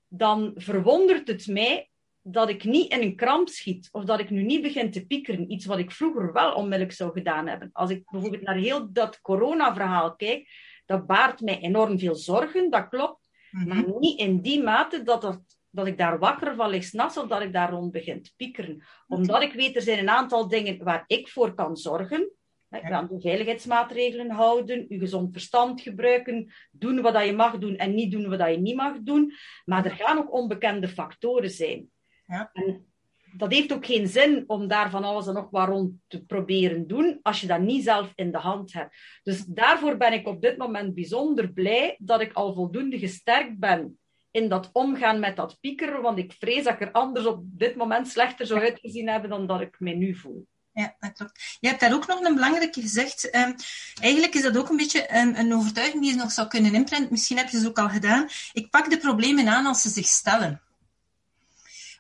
[0.08, 1.91] dan verwondert het mij
[2.22, 5.52] dat ik niet in een kramp schiet of dat ik nu niet begin te piekeren.
[5.52, 7.70] Iets wat ik vroeger wel onmiddellijk zou gedaan hebben.
[7.74, 10.50] Als ik bijvoorbeeld naar heel dat corona-verhaal kijk,
[10.86, 13.30] dat baart mij enorm veel zorgen, dat klopt.
[13.52, 13.68] Mhm.
[13.68, 17.28] Maar niet in die mate dat, dat, dat ik daar wakker van lig s'nachts of
[17.28, 18.84] dat ik daar rond begin te piekeren.
[19.08, 22.32] Omdat ik weet, er zijn een aantal dingen waar ik voor kan zorgen.
[22.70, 27.96] Je aan de veiligheidsmaatregelen houden, je gezond verstand gebruiken, doen wat je mag doen en
[27.96, 29.34] niet doen wat je niet mag doen.
[29.66, 31.90] Maar er gaan ook onbekende factoren zijn.
[32.32, 32.50] Ja.
[32.54, 32.86] En
[33.34, 36.88] dat heeft ook geen zin om daar van alles en nog wat rond te proberen
[36.88, 38.96] doen, als je dat niet zelf in de hand hebt.
[39.24, 44.00] Dus daarvoor ben ik op dit moment bijzonder blij dat ik al voldoende gesterkt ben
[44.32, 47.76] in dat omgaan met dat piekeren, want ik vrees dat ik er anders op dit
[47.76, 51.58] moment slechter zou uitgezien hebben dan dat ik mij nu voel ja, dat klopt.
[51.60, 53.36] Je hebt daar ook nog een belangrijke gezegd.
[53.36, 53.56] Um,
[54.02, 57.12] eigenlijk is dat ook een beetje een, een, overtuiging die je nog zou kunnen imprinten.
[57.12, 58.28] Misschien heb je ze ook al gedaan.
[58.54, 60.62] Ik pak de problemen aan als ze zich stellen.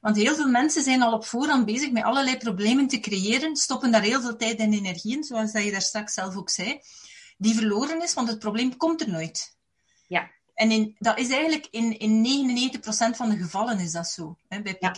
[0.02, 3.92] Want heel veel mensen zijn al op voorhand bezig met allerlei problemen te creëren, stoppen
[3.92, 6.80] daar heel veel tijd en energie in, zoals dat je daar straks zelf ook zei,
[7.38, 9.58] die verloren is, want het probleem komt er nooit.
[10.08, 10.32] Ja.
[10.54, 12.82] En in, dat is eigenlijk in, in 99%
[13.16, 14.94] van de gevallen is dat zo, hè, bij ja.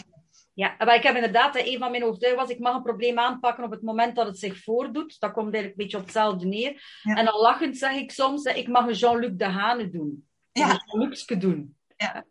[0.55, 3.63] Ja, maar ik heb inderdaad, een van mijn overtuigingen was, ik mag een probleem aanpakken
[3.63, 5.19] op het moment dat het zich voordoet.
[5.19, 7.01] Dat komt eigenlijk een beetje op hetzelfde neer.
[7.03, 10.27] En dan lachend zeg ik soms, ik mag een Jean-Luc Dehane doen.
[10.51, 10.69] Ja.
[10.69, 11.77] Een Jean-Lucske doen.
[11.97, 12.25] Ja.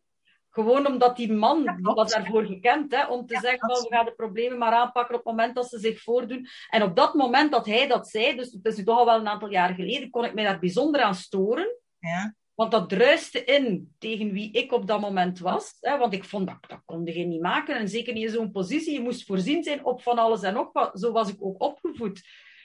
[0.52, 4.04] Gewoon omdat die man ja, was daarvoor gekend, hè, om te zeggen, van, we gaan
[4.04, 6.46] de problemen maar aanpakken op het moment dat ze zich voordoen.
[6.70, 9.18] En op dat moment dat hij dat zei, dus het is nu toch al wel
[9.18, 11.76] een aantal jaar geleden, kon ik mij daar bijzonder aan storen.
[11.98, 12.34] Ja.
[12.54, 15.76] Want dat druiste in tegen wie ik op dat moment was.
[15.80, 17.76] Hè, want ik vond dat, dat kon je niet maken.
[17.76, 18.92] En zeker niet in zo'n positie.
[18.92, 21.00] Je moest voorzien zijn op van alles en nog wat.
[21.00, 22.22] Zo was ik ook opgevoed.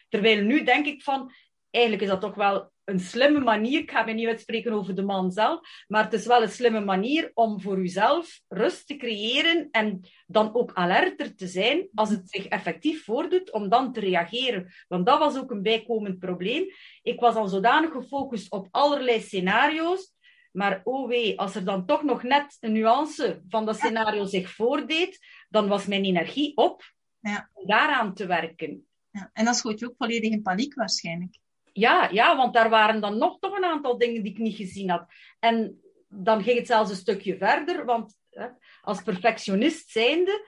[0.09, 1.31] Terwijl nu denk ik van,
[1.69, 3.79] eigenlijk is dat toch wel een slimme manier.
[3.79, 6.79] Ik ga me niet uitspreken over de man zelf, maar het is wel een slimme
[6.79, 12.29] manier om voor uzelf rust te creëren en dan ook alerter te zijn als het
[12.29, 14.73] zich effectief voordoet, om dan te reageren.
[14.87, 16.65] Want dat was ook een bijkomend probleem.
[17.01, 20.13] Ik was al zodanig gefocust op allerlei scenario's,
[20.51, 24.49] maar oh wee, als er dan toch nog net een nuance van dat scenario zich
[24.49, 25.19] voordeed,
[25.49, 27.49] dan was mijn energie op ja.
[27.53, 28.87] om daaraan te werken.
[29.11, 29.29] Ja.
[29.33, 31.37] En dan schoot je ook volledig in paniek waarschijnlijk.
[31.77, 34.89] Ja, ja, want daar waren dan nog toch een aantal dingen die ik niet gezien
[34.89, 35.05] had.
[35.39, 38.47] En dan ging het zelfs een stukje verder, want hè,
[38.81, 40.47] als perfectionist zijnde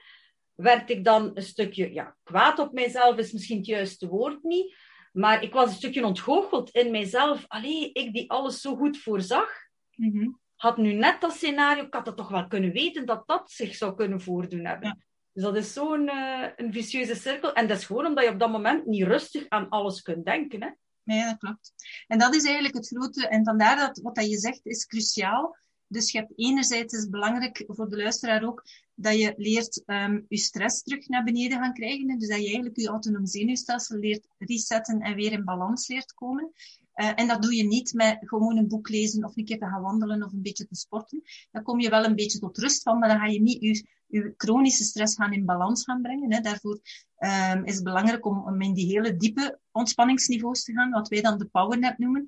[0.55, 4.75] werd ik dan een stukje ja, kwaad op mijzelf, is misschien het juiste woord niet.
[5.11, 7.45] Maar ik was een stukje ontgoocheld in mijzelf.
[7.47, 9.49] Allee, ik die alles zo goed voorzag,
[9.95, 13.51] mm had nu net dat scenario, ik had het toch wel kunnen weten dat dat
[13.51, 15.05] zich zou kunnen voordoen hebben.
[15.33, 17.53] Dus dat is zo'n uh, een vicieuze cirkel.
[17.53, 20.63] En dat is gewoon omdat je op dat moment niet rustig aan alles kunt denken.
[20.63, 20.69] Hè?
[21.09, 21.73] Nee, dat klopt.
[22.07, 25.57] En dat is eigenlijk het grote, en vandaar dat wat dat je zegt is cruciaal.
[25.87, 28.63] Dus je hebt enerzijds is belangrijk voor de luisteraar ook
[28.95, 32.19] dat je leert um, je stress terug naar beneden gaan krijgen.
[32.19, 36.51] Dus dat je eigenlijk je autonoom zenuwstelsel leert resetten en weer in balans leert komen.
[36.95, 39.65] Uh, en dat doe je niet met gewoon een boek lezen of een keer te
[39.65, 41.21] gaan wandelen of een beetje te sporten.
[41.51, 43.87] Dan kom je wel een beetje tot rust van, maar dan ga je niet je,
[44.07, 46.33] je chronische stress gaan in balans gaan brengen.
[46.33, 46.39] Hè.
[46.39, 46.79] Daarvoor
[47.19, 51.37] um, is het belangrijk om in die hele diepe ontspanningsniveaus te gaan, wat wij dan
[51.37, 52.27] de powernap noemen.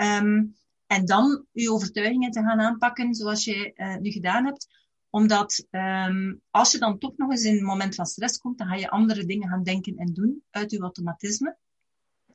[0.00, 4.66] Um, en dan je overtuigingen te gaan aanpakken zoals je uh, nu gedaan hebt.
[5.10, 8.66] Omdat um, als je dan toch nog eens in een moment van stress komt, dan
[8.66, 11.56] ga je andere dingen gaan denken en doen uit je automatisme.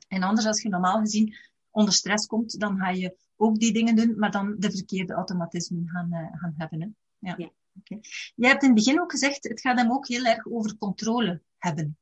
[0.08, 1.34] En anders, als je normaal gezien
[1.70, 5.88] onder stress komt, dan ga je ook die dingen doen, maar dan de verkeerde automatismen
[5.88, 6.80] gaan, uh, gaan hebben.
[6.80, 6.88] Hè?
[7.28, 7.34] Ja.
[7.38, 7.50] ja.
[7.80, 8.00] Okay.
[8.34, 11.42] Je hebt in het begin ook gezegd, het gaat hem ook heel erg over controle
[11.58, 11.96] hebben.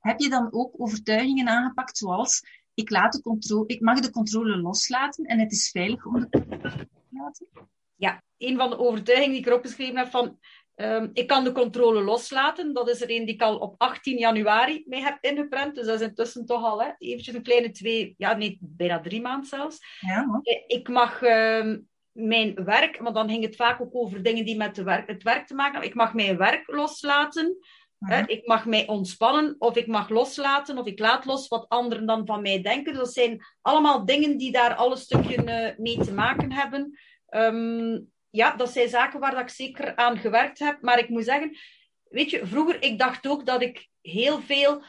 [0.00, 2.42] Heb je dan ook overtuigingen aangepakt zoals,
[2.74, 6.28] ik, laat de controle, ik mag de controle loslaten en het is veilig om de
[6.28, 7.46] controle los te laten?
[7.94, 10.38] Ja, een van de overtuigingen die ik erop geschreven heb van,
[10.76, 12.72] um, ik kan de controle loslaten.
[12.72, 15.74] Dat is er een die ik al op 18 januari mee heb ingeprent.
[15.74, 19.20] Dus dat is intussen toch al hè, eventjes een kleine twee, ja nee, bijna drie
[19.20, 19.78] maanden zelfs.
[20.00, 24.56] Ja, ik mag um, mijn werk, maar dan ging het vaak ook over dingen die
[24.56, 25.90] met de werk, het werk te maken hebben.
[25.90, 27.58] Ik mag mijn werk loslaten
[28.02, 28.26] Hè?
[28.26, 32.26] Ik mag mij ontspannen, of ik mag loslaten, of ik laat los wat anderen dan
[32.26, 32.94] van mij denken.
[32.94, 36.98] Dat zijn allemaal dingen die daar al een stukje uh, mee te maken hebben.
[37.30, 40.78] Um, ja, dat zijn zaken waar dat ik zeker aan gewerkt heb.
[40.80, 41.56] Maar ik moet zeggen,
[42.08, 44.82] weet je, vroeger, ik dacht ook dat ik heel veel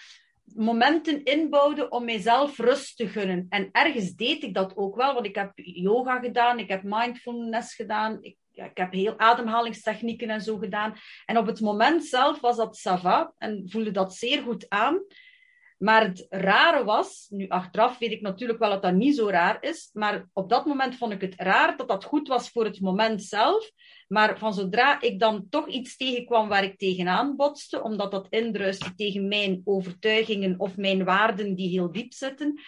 [0.43, 3.45] momenten inbouwde om mijzelf rust te gunnen.
[3.49, 7.75] En ergens deed ik dat ook wel, want ik heb yoga gedaan, ik heb mindfulness
[7.75, 10.95] gedaan, ik, ja, ik heb heel ademhalingstechnieken en zo gedaan.
[11.25, 15.03] En op het moment zelf was dat sava en voelde dat zeer goed aan.
[15.77, 19.57] Maar het rare was, nu achteraf weet ik natuurlijk wel dat dat niet zo raar
[19.63, 22.81] is, maar op dat moment vond ik het raar dat dat goed was voor het
[22.81, 23.71] moment zelf.
[24.07, 28.95] Maar van zodra ik dan toch iets tegenkwam waar ik tegenaan botste, omdat dat indruiste
[28.95, 32.61] tegen mijn overtuigingen of mijn waarden die heel diep zitten,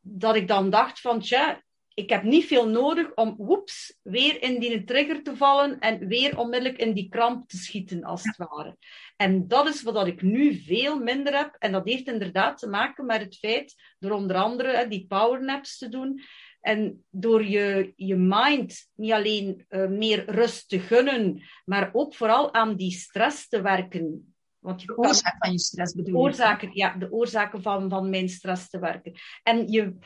[0.00, 1.62] dat ik dan dacht van, tja,
[1.96, 6.38] ik heb niet veel nodig om, woeps, weer in die trigger te vallen en weer
[6.38, 8.76] onmiddellijk in die kramp te schieten, als het ware.
[9.16, 11.56] En dat is wat ik nu veel minder heb.
[11.58, 15.88] En dat heeft inderdaad te maken met het feit, door onder andere die powernaps te
[15.88, 16.22] doen,
[16.60, 22.54] en door je, je mind niet alleen uh, meer rust te gunnen, maar ook vooral
[22.54, 24.34] aan die stress te werken.
[24.58, 26.20] Want je de oorzaak van je stress bedoel je?
[26.20, 29.12] Oorzaken, ja, de oorzaken van, van mijn stress te werken.
[29.42, 29.96] En je,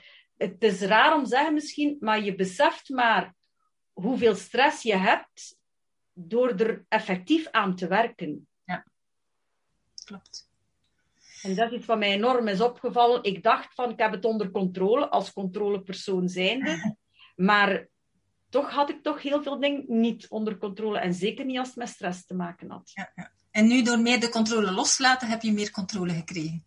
[0.41, 3.35] het is raar om te zeggen misschien, maar je beseft maar
[3.93, 5.57] hoeveel stress je hebt
[6.13, 8.49] door er effectief aan te werken.
[8.65, 8.87] Ja,
[10.05, 10.49] klopt.
[11.43, 13.23] En dat is iets wat mij enorm is opgevallen.
[13.23, 16.79] Ik dacht van, ik heb het onder controle, als controlepersoon zijnde.
[17.37, 17.89] Maar
[18.49, 20.99] toch had ik toch heel veel dingen niet onder controle.
[20.99, 22.91] En zeker niet als het met stress te maken had.
[22.95, 23.33] Ja, ja.
[23.51, 26.65] En nu door meer de controle loslaten, heb je meer controle gekregen?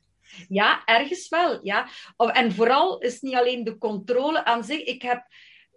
[0.47, 1.59] Ja, ergens wel.
[1.65, 1.87] Ja.
[2.17, 4.81] En vooral is niet alleen de controle aan zich.
[4.81, 5.27] Ik heb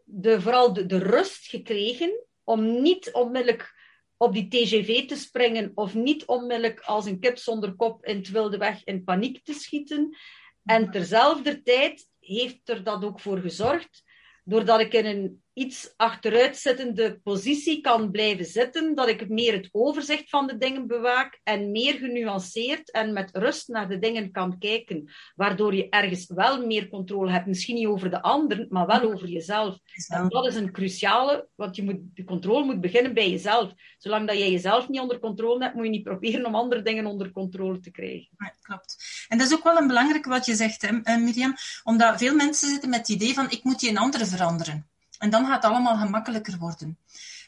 [0.05, 3.75] de, vooral de, de rust gekregen om niet onmiddellijk
[4.17, 8.31] op die TGV te springen of niet onmiddellijk als een kip zonder kop in het
[8.31, 10.17] wilde weg in paniek te schieten.
[10.65, 14.05] En terzelfde tijd heeft er dat ook voor gezorgd,
[14.45, 20.31] doordat ik in een iets achteruitzittende positie kan blijven zitten, dat ik meer het overzicht
[20.31, 25.13] van de dingen bewaak en meer genuanceerd en met rust naar de dingen kan kijken,
[25.35, 29.29] waardoor je ergens wel meer controle hebt, misschien niet over de anderen, maar wel over
[29.29, 29.79] jezelf.
[30.09, 33.73] En dat is een cruciale, want je moet, de controle moet beginnen bij jezelf.
[33.99, 37.07] Zolang dat jij jezelf niet onder controle hebt, moet je niet proberen om andere dingen
[37.07, 38.29] onder controle te krijgen.
[38.39, 38.97] Ja, klopt.
[39.29, 42.35] En dat is ook wel een belangrijke wat je zegt, hè, eh, Miriam, omdat veel
[42.35, 44.91] mensen zitten met het idee van ik moet die een andere veranderen.
[45.19, 46.99] En dan gaat het allemaal gemakkelijker worden.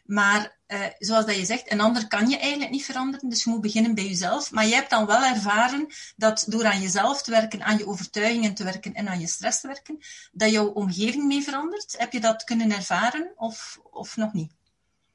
[0.04, 3.50] Maar uh, zoals dat je zegt, een ander kan je eigenlijk niet veranderen, dus je
[3.50, 4.50] moet beginnen bij jezelf.
[4.50, 8.54] Maar jij hebt dan wel ervaren dat door aan jezelf te werken, aan je overtuigingen
[8.54, 9.98] te werken en aan je stress te werken,
[10.32, 11.94] dat jouw omgeving mee verandert.
[11.98, 14.52] Heb je dat kunnen ervaren of, of nog niet?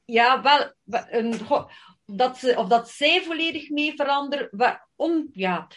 [0.04, 0.72] Ja, wel,
[2.06, 5.68] dat ze, of dat zij volledig mee veranderen, om, ja,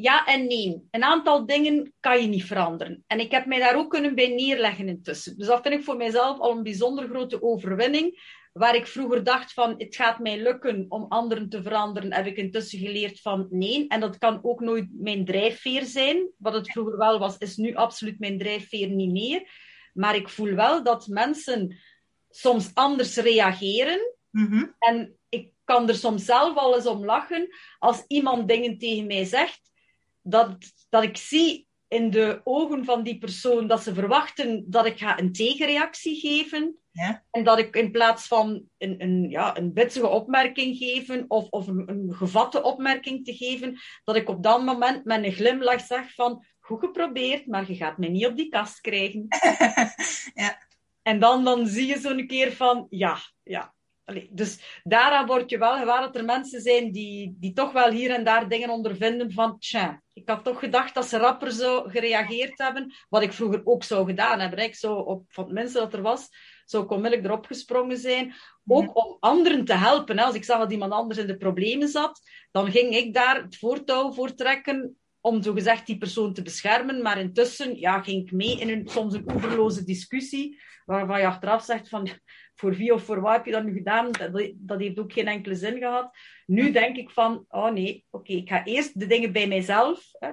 [0.00, 0.86] ja en nee.
[0.90, 3.04] Een aantal dingen kan je niet veranderen.
[3.06, 5.38] En ik heb mij daar ook kunnen bij neerleggen intussen.
[5.38, 8.36] Dus dat vind ik voor mijzelf al een bijzonder grote overwinning.
[8.52, 12.36] Waar ik vroeger dacht van, het gaat mij lukken om anderen te veranderen, heb ik
[12.36, 13.86] intussen geleerd van nee.
[13.88, 16.30] En dat kan ook nooit mijn drijfveer zijn.
[16.36, 19.50] Wat het vroeger wel was, is nu absoluut mijn drijfveer niet meer.
[19.92, 21.78] Maar ik voel wel dat mensen
[22.30, 24.14] soms anders reageren.
[24.30, 29.06] Mm En ik kan er soms zelf al eens om lachen als iemand dingen tegen
[29.06, 29.67] mij zegt
[30.30, 30.56] dat,
[30.88, 35.18] dat ik zie in de ogen van die persoon dat ze verwachten dat ik ga
[35.18, 36.78] een tegenreactie geven.
[36.90, 37.24] Ja.
[37.30, 41.66] En dat ik in plaats van een, een, ja, een bitsige opmerking geven of, of
[41.66, 46.14] een, een gevatte opmerking te geven, dat ik op dat moment met een glimlach zeg
[46.14, 49.26] van goed geprobeerd, maar je gaat me niet op die kast krijgen.
[50.42, 50.66] ja.
[51.02, 53.74] En dan, dan zie je zo'n keer van ja, ja,
[54.08, 57.90] Allee, dus daaraan word je wel gewaar dat er mensen zijn die, die toch wel
[57.90, 61.82] hier en daar dingen ondervinden van, tja, ik had toch gedacht dat ze rapper zo
[61.82, 64.58] gereageerd hebben, wat ik vroeger ook zou gedaan hebben.
[64.58, 66.28] Ik zou op van het minste dat er was,
[66.64, 68.34] zou ik onmiddellijk erop gesprongen zijn.
[68.66, 70.18] Ook om anderen te helpen.
[70.18, 70.24] Hè.
[70.24, 73.56] Als ik zag dat iemand anders in de problemen zat, dan ging ik daar het
[73.56, 77.02] voortouw voor trekken om zogezegd die persoon te beschermen.
[77.02, 81.64] Maar intussen ja, ging ik mee in een, soms een oeverloze discussie, waarvan je achteraf
[81.64, 82.08] zegt van
[82.58, 84.12] voor wie of voor wat heb je dat nu gedaan?
[84.12, 86.16] Dat, dat heeft ook geen enkele zin gehad.
[86.46, 90.30] Nu denk ik van, oh nee, oké, ik ga eerst de dingen bij mijzelf hè,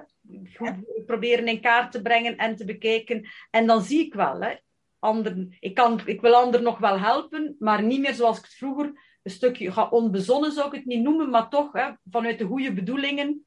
[0.54, 3.28] goed proberen in kaart te brengen en te bekijken.
[3.50, 4.54] En dan zie ik wel, hè,
[4.98, 8.54] anderen, ik, kan, ik wil anderen nog wel helpen, maar niet meer zoals ik het
[8.54, 12.44] vroeger, een stukje ga onbezonnen zou ik het niet noemen, maar toch hè, vanuit de
[12.44, 13.46] goede bedoelingen,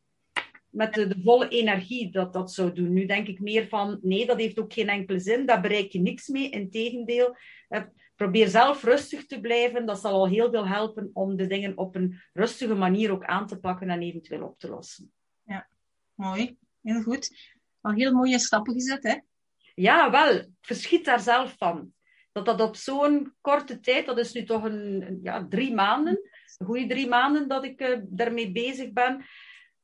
[0.70, 2.94] met de, de, volle energie dat dat zou doen.
[2.94, 6.00] Nu denk ik meer van, nee, dat heeft ook geen enkele zin, daar bereik je
[6.00, 6.50] niks mee.
[6.50, 7.36] Integendeel,
[8.16, 9.86] probeer zelf rustig te blijven.
[9.86, 13.48] Dat zal al heel veel helpen om de dingen op een rustige manier ook aan
[13.48, 15.12] te pakken en eventueel op te lossen.
[15.44, 15.68] Ja,
[16.14, 16.58] mooi.
[16.82, 17.58] Heel goed.
[17.82, 19.18] Al heel mooie stappen gezet, hè?
[19.76, 20.36] Ja, wel.
[20.36, 21.94] Ik verschiet daar zelf van.
[22.32, 26.20] Dat dat op zo'n korte tijd, dat is nu toch een, ja, drie maanden,
[26.58, 29.26] een goede drie maanden dat ik uh, daarmee bezig ben,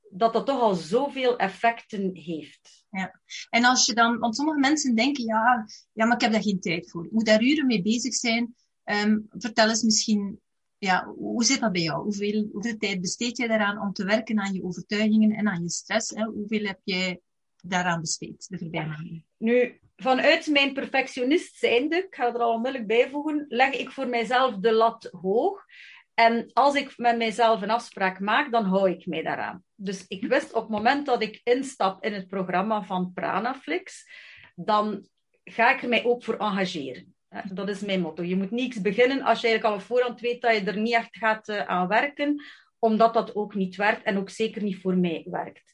[0.09, 2.85] dat dat toch al zoveel effecten heeft.
[2.89, 3.21] Ja.
[3.49, 6.59] En als je dan, want sommige mensen denken, ja, ja, maar ik heb daar geen
[6.59, 7.05] tijd voor.
[7.05, 8.55] Ik moet daar uren mee bezig zijn.
[8.83, 10.39] Um, vertel eens misschien,
[10.77, 12.03] ja, hoe zit dat bij jou?
[12.03, 15.69] Hoeveel, hoeveel tijd besteed je daaraan om te werken aan je overtuigingen en aan je
[15.69, 16.09] stress?
[16.09, 16.23] Hè?
[16.23, 17.21] Hoeveel heb jij
[17.61, 19.25] daaraan besteed de voorbije maanden?
[19.37, 24.55] Nu, vanuit mijn perfectionist zijnde, ik ga er al onmiddellijk bijvoegen, leg ik voor mijzelf
[24.55, 25.65] de lat hoog.
[26.15, 29.63] En als ik met mijzelf een afspraak maak, dan hou ik mij daaraan.
[29.75, 34.09] Dus ik wist op het moment dat ik instap in het programma van Pranaflix,
[34.55, 35.07] dan
[35.43, 37.15] ga ik er mij ook voor engageren.
[37.43, 38.23] Dat is mijn motto.
[38.23, 40.93] Je moet niets beginnen als je eigenlijk al op voorhand weet dat je er niet
[40.93, 42.43] echt gaat eh, aan werken,
[42.79, 45.73] omdat dat ook niet werkt en ook zeker niet voor mij werkt.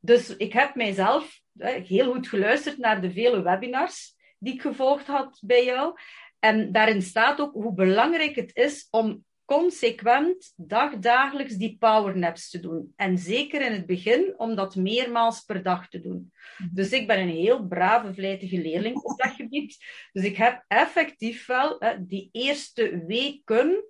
[0.00, 5.38] Dus ik heb mijzelf heel goed geluisterd naar de vele webinars die ik gevolgd had
[5.44, 5.94] bij jou.
[6.38, 12.92] En daarin staat ook hoe belangrijk het is om consequent dagdagelijks die powernaps te doen.
[12.96, 16.32] En zeker in het begin om dat meermaals per dag te doen.
[16.58, 16.68] Mhm.
[16.74, 19.76] Dus ik ben een heel brave, vlijtige leerling op dat gebied.
[20.12, 23.84] Dus ik heb effectief wel die eerste weken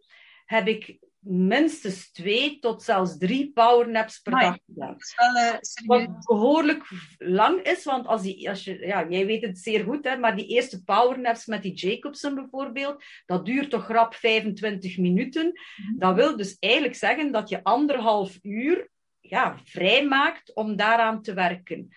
[0.44, 4.58] heb ik minstens twee tot zelfs drie powernaps per dag.
[4.76, 5.54] Uh,
[5.86, 10.04] Wat behoorlijk lang is, want als, die, als je, ja, jij weet het zeer goed,
[10.04, 15.46] hè, maar die eerste powernaps met die Jacobsen bijvoorbeeld, dat duurt toch rap 25 minuten.
[15.76, 15.98] Mhm.
[15.98, 18.88] Dat wil dus eigenlijk zeggen dat je anderhalf uur
[19.20, 21.88] ja, vrijmaakt om daaraan te werken.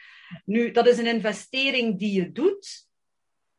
[0.46, 2.89] Nu, dat is een investering die je doet,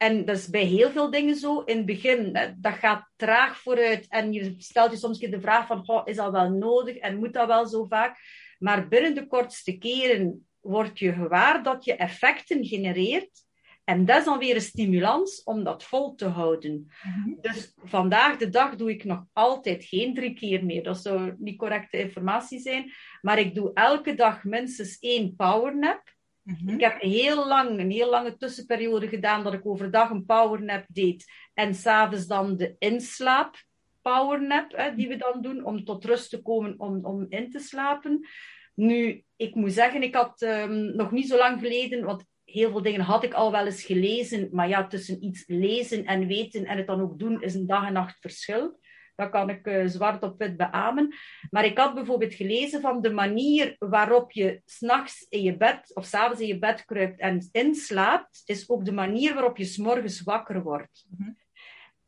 [0.01, 1.61] en dat is bij heel veel dingen zo.
[1.61, 4.07] In het begin, dat gaat traag vooruit.
[4.09, 6.97] En je stelt je soms de vraag van, is dat wel nodig?
[6.97, 8.19] En moet dat wel zo vaak?
[8.59, 13.45] Maar binnen de kortste keren word je gewaar dat je effecten genereert.
[13.85, 16.93] En dat is dan weer een stimulans om dat vol te houden.
[17.03, 17.35] Mhm.
[17.41, 20.83] Dus vandaag de dag doe ik nog altijd geen drie keer meer.
[20.83, 22.93] Dat zou niet correcte informatie zijn.
[23.21, 26.03] Maar ik doe elke dag minstens één powernap.
[26.51, 26.75] Mhm.
[26.75, 31.25] Ik heb heel lang, een heel lange tussenperiode gedaan dat ik overdag een powernap deed
[31.55, 33.57] en s'avonds dan de inslaap
[34.03, 37.59] powernap hè, die we dan doen om tot rust te komen om, om in te
[37.59, 38.27] slapen.
[38.75, 42.83] Nu, ik moet zeggen, ik had um, nog niet zo lang geleden, want heel veel
[42.83, 46.77] dingen had ik al wel eens gelezen, maar ja, tussen iets lezen en weten en
[46.77, 48.79] het dan ook doen is een dag en nacht verschil.
[49.16, 51.14] Dat kan ik uh, zwart op wit beamen.
[51.51, 56.05] Maar ik had bijvoorbeeld gelezen van de manier waarop je s'nachts in je bed of
[56.05, 60.62] s'avonds in je bed kruipt en inslaapt, is ook de manier waarop je s'morgens wakker
[60.62, 61.07] wordt.
[61.09, 61.31] Mhm.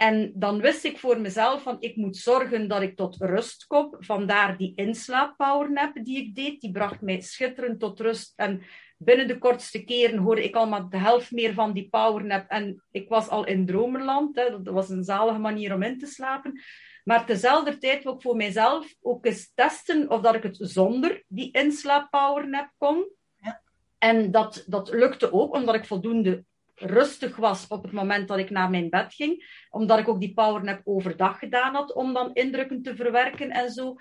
[0.03, 3.97] En dan wist ik voor mezelf van ik moet zorgen dat ik tot rust kom.
[3.99, 6.61] Vandaar die inslaappowernap die ik deed.
[6.61, 8.33] Die bracht mij schitterend tot rust.
[8.37, 8.63] En
[8.97, 12.49] binnen de kortste keren hoorde ik al maar de helft meer van die powernap.
[12.49, 14.37] En ik was al in dromenland.
[14.37, 14.51] Hè.
[14.51, 16.61] Dat was een zalige manier om in te slapen.
[17.05, 21.25] Maar tezelfde tijd wil ik voor mijzelf ook eens testen of dat ik het zonder
[21.29, 23.09] die inslaappowernap kon.
[23.37, 23.63] Ja.
[23.99, 28.51] En dat, dat lukte ook, omdat ik voldoende rustig was op het moment dat ik
[28.51, 29.65] naar mijn bed ging.
[29.71, 33.97] Omdat ik ook die powernap overdag gedaan had om dan indrukken te verwerken en zo.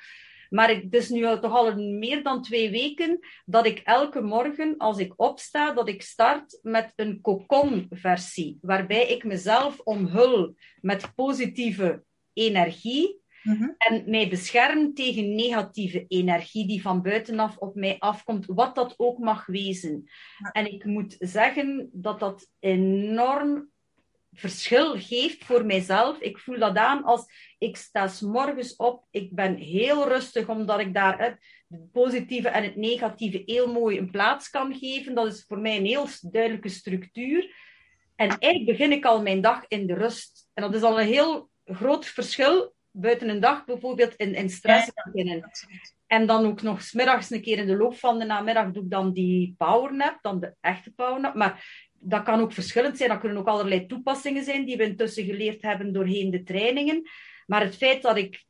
[0.49, 4.97] Maar het is nu toch al meer dan twee weken dat ik elke morgen, als
[4.97, 8.57] ik opsta, dat ik start met een cocon-versie.
[8.61, 13.69] Waarbij ik mezelf omhul met positieve energie mhm.
[13.77, 19.17] en mij bescherm tegen negatieve energie die van buitenaf op mij afkomt, wat dat ook
[19.17, 20.09] mag wezen.
[20.51, 23.69] En ik moet zeggen dat dat enorm
[24.33, 26.19] verschil geeft voor mijzelf.
[26.19, 27.25] Ik voel dat aan als
[27.57, 31.37] ik sta s morgens op, ik ben heel rustig omdat ik daar het
[31.91, 35.15] positieve en het negatieve heel mooi een plaats kan geven.
[35.15, 37.55] Dat is voor mij een heel duidelijke structuur.
[38.15, 40.49] En eigenlijk begin ik al mijn dag in de rust.
[40.53, 44.91] En dat is al een heel groot verschil buiten een dag bijvoorbeeld in, in stress
[44.93, 45.51] beginnen.
[46.07, 48.89] En dan ook nog smiddags een keer in de loop van de namiddag doe ik
[48.89, 51.35] dan die powernap, dan de echte powernap.
[51.35, 53.09] Maar dat kan ook verschillend zijn.
[53.09, 57.09] Dat kunnen ook allerlei toepassingen zijn die we intussen geleerd hebben doorheen de trainingen.
[57.51, 58.45] Maar het feit dat ik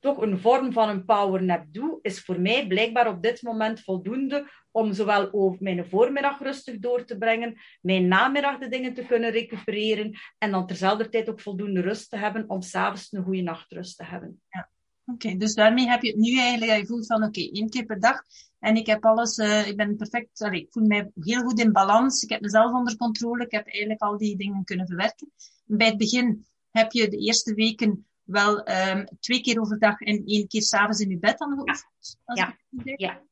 [0.00, 4.50] toch een vorm van een powernap doe, is voor mij blijkbaar op dit moment voldoende
[4.70, 9.30] om zowel over mijn voormiddag rustig door te brengen, mijn namiddag de dingen te kunnen
[9.30, 13.96] recupereren en dan terzelfde tijd ook voldoende rust te hebben om s'avonds een goede nachtrust
[13.96, 14.40] te hebben.
[14.48, 14.68] Ja.
[15.06, 18.00] Oké, dus daarmee heb je het nu eigenlijk, je voelt van oké, één keer per
[18.00, 18.22] dag
[18.58, 21.72] en ik heb alles, uh, ik ben perfect, sorry, ik voel mij heel goed in
[21.72, 25.30] balans, ik heb mezelf onder controle, ik heb eigenlijk al die dingen kunnen verwerken.
[25.64, 30.46] Bij het begin heb je de eerste weken wel um, twee keer overdag en één
[30.46, 31.86] keer s'avonds in je bed aan hoofd.
[32.34, 32.58] Ja.
[32.96, 33.22] ja.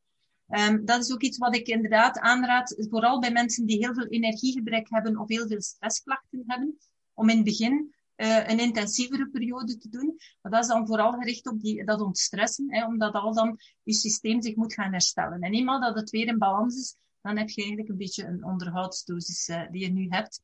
[0.69, 4.07] Um, dat is ook iets wat ik inderdaad aanraad, vooral bij mensen die heel veel
[4.07, 6.79] energiegebrek hebben of heel veel stressklachten hebben,
[7.15, 10.19] om in het begin uh, een intensievere periode te doen.
[10.43, 13.95] Maar dat is dan vooral gericht op die, dat ontstressen, hè, omdat al dan je
[13.95, 15.41] systeem zich moet gaan herstellen.
[15.41, 18.45] En eenmaal dat het weer in balans is, dan heb je eigenlijk een beetje een
[18.45, 20.41] onderhoudsdosis uh, die je nu hebt.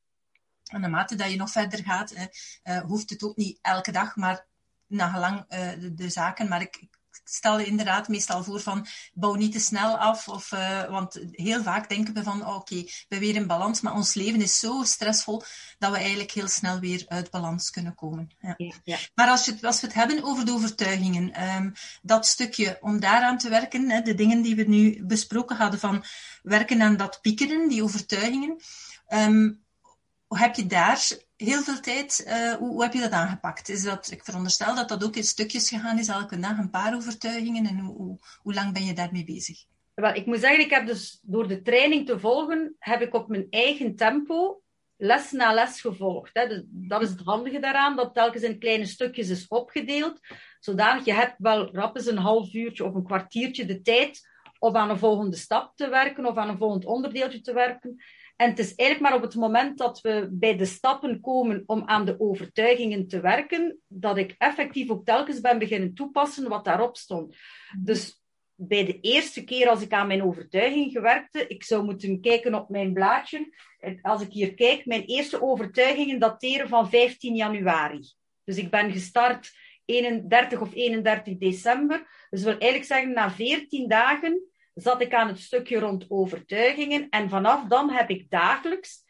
[0.68, 4.46] En naarmate dat je nog verder gaat, uh, hoeft het ook niet elke dag, maar
[4.86, 6.48] nagelang de, de zaken.
[6.48, 6.88] Maar ik,
[7.24, 10.28] stel je inderdaad meestal voor van bouw niet te snel af.
[10.28, 13.80] Of, uh, want heel vaak denken we van oké, okay, we zijn weer in balans.
[13.80, 15.42] Maar ons leven is zo stressvol
[15.78, 18.30] dat we eigenlijk heel snel weer uit balans kunnen komen.
[18.40, 18.54] Ja.
[18.56, 18.98] Ja, ja.
[19.14, 23.38] Maar als, je, als we het hebben over de overtuigingen, um, dat stukje om daaraan
[23.38, 26.04] te werken, hè, de dingen die we nu besproken hadden van
[26.42, 28.56] werken aan dat piekeren, die overtuigingen.
[29.08, 29.66] Um,
[30.28, 33.68] heb je daar heel veel tijd, uh, hoe, hoe, heb je dat aangepakt?
[33.68, 36.94] Is dat, ik veronderstel dat dat ook in stukjes gegaan is, elke dag een paar
[36.94, 37.66] overtuigingen.
[37.66, 39.64] En hoe, hoe, hoe lang ben je daarmee bezig?
[39.94, 43.28] Wel, ik moet zeggen, ik heb dus door de training te volgen, heb ik op
[43.28, 44.62] mijn eigen tempo
[44.96, 46.30] les na les gevolgd.
[46.32, 46.48] Hè.
[46.48, 50.20] Dus dat is het handige daaraan, dat telkens in kleine stukjes is opgedeeld.
[50.60, 54.76] Zodanig, je hebt wel rap eens een half uurtje of een kwartiertje de tijd om
[54.76, 58.02] aan een volgende stap te werken of aan een volgend onderdeeltje te werken.
[58.38, 61.82] En het is eigenlijk maar op het moment dat we bij de stappen komen om
[61.86, 66.96] aan de overtuigingen te werken, dat ik effectief ook telkens ben beginnen toepassen wat daarop
[66.96, 67.28] stond.
[67.28, 67.84] Mhm.
[67.84, 68.22] Dus
[68.54, 72.68] bij de eerste keer als ik aan mijn overtuiging gewerkte, ik zou moeten kijken op
[72.68, 73.54] mijn blaadje.
[74.02, 78.00] Als ik hier kijk, mijn eerste overtuigingen dateren van 15 januari.
[78.44, 79.52] Dus ik ben gestart
[79.84, 82.26] 31 of 31 december.
[82.30, 84.42] Dus wil eigenlijk zeggen, na 14 dagen
[84.80, 87.08] zat ik aan het stukje rond overtuigingen.
[87.08, 89.06] En vanaf dan heb ik dagelijks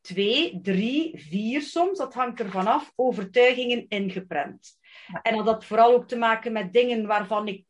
[0.00, 4.78] twee, drie, vier soms, dat hangt er vanaf, overtuigingen ingeprent.
[5.22, 7.64] En dat had vooral ook te maken met dingen waarvan ik,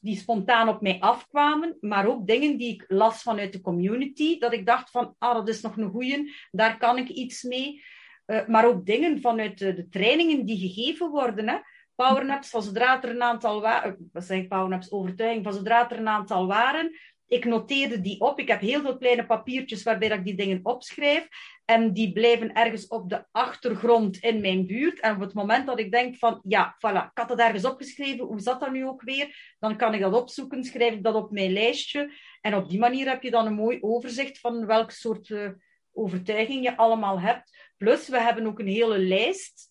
[0.00, 4.52] die spontaan op mij afkwamen, maar ook dingen die ik las vanuit de community, dat
[4.52, 7.82] ik dacht van, ah, dat is nog een goeie, daar kan ik iets mee.
[8.26, 11.48] Uh, maar ook dingen vanuit de, de, trainingen die gegeven worden.
[11.48, 11.56] Hè
[11.96, 15.98] powernaps, van zodra er een aantal waren, eh, wat zijn powernaps, overtuiging, van zodra er
[15.98, 16.92] een aantal waren,
[17.28, 18.38] ik noteerde die op.
[18.38, 21.28] Ik heb heel veel kleine papiertjes waarbij ik die dingen opschrijf.
[21.64, 25.00] En die blijven ergens op de achtergrond in mijn buurt.
[25.00, 28.24] En op het moment dat ik denk van, ja, voilà, ik had dat ergens opgeschreven,
[28.24, 29.56] hoe zat dat nu ook weer?
[29.58, 32.12] Dan kan ik dat opzoeken, schrijf ik dat op mijn lijstje.
[32.40, 35.50] En op die manier heb je dan een mooi overzicht van welk soort uh,
[35.92, 37.72] overtuiging je allemaal hebt.
[37.76, 39.70] Plus, we hebben ook een hele lijst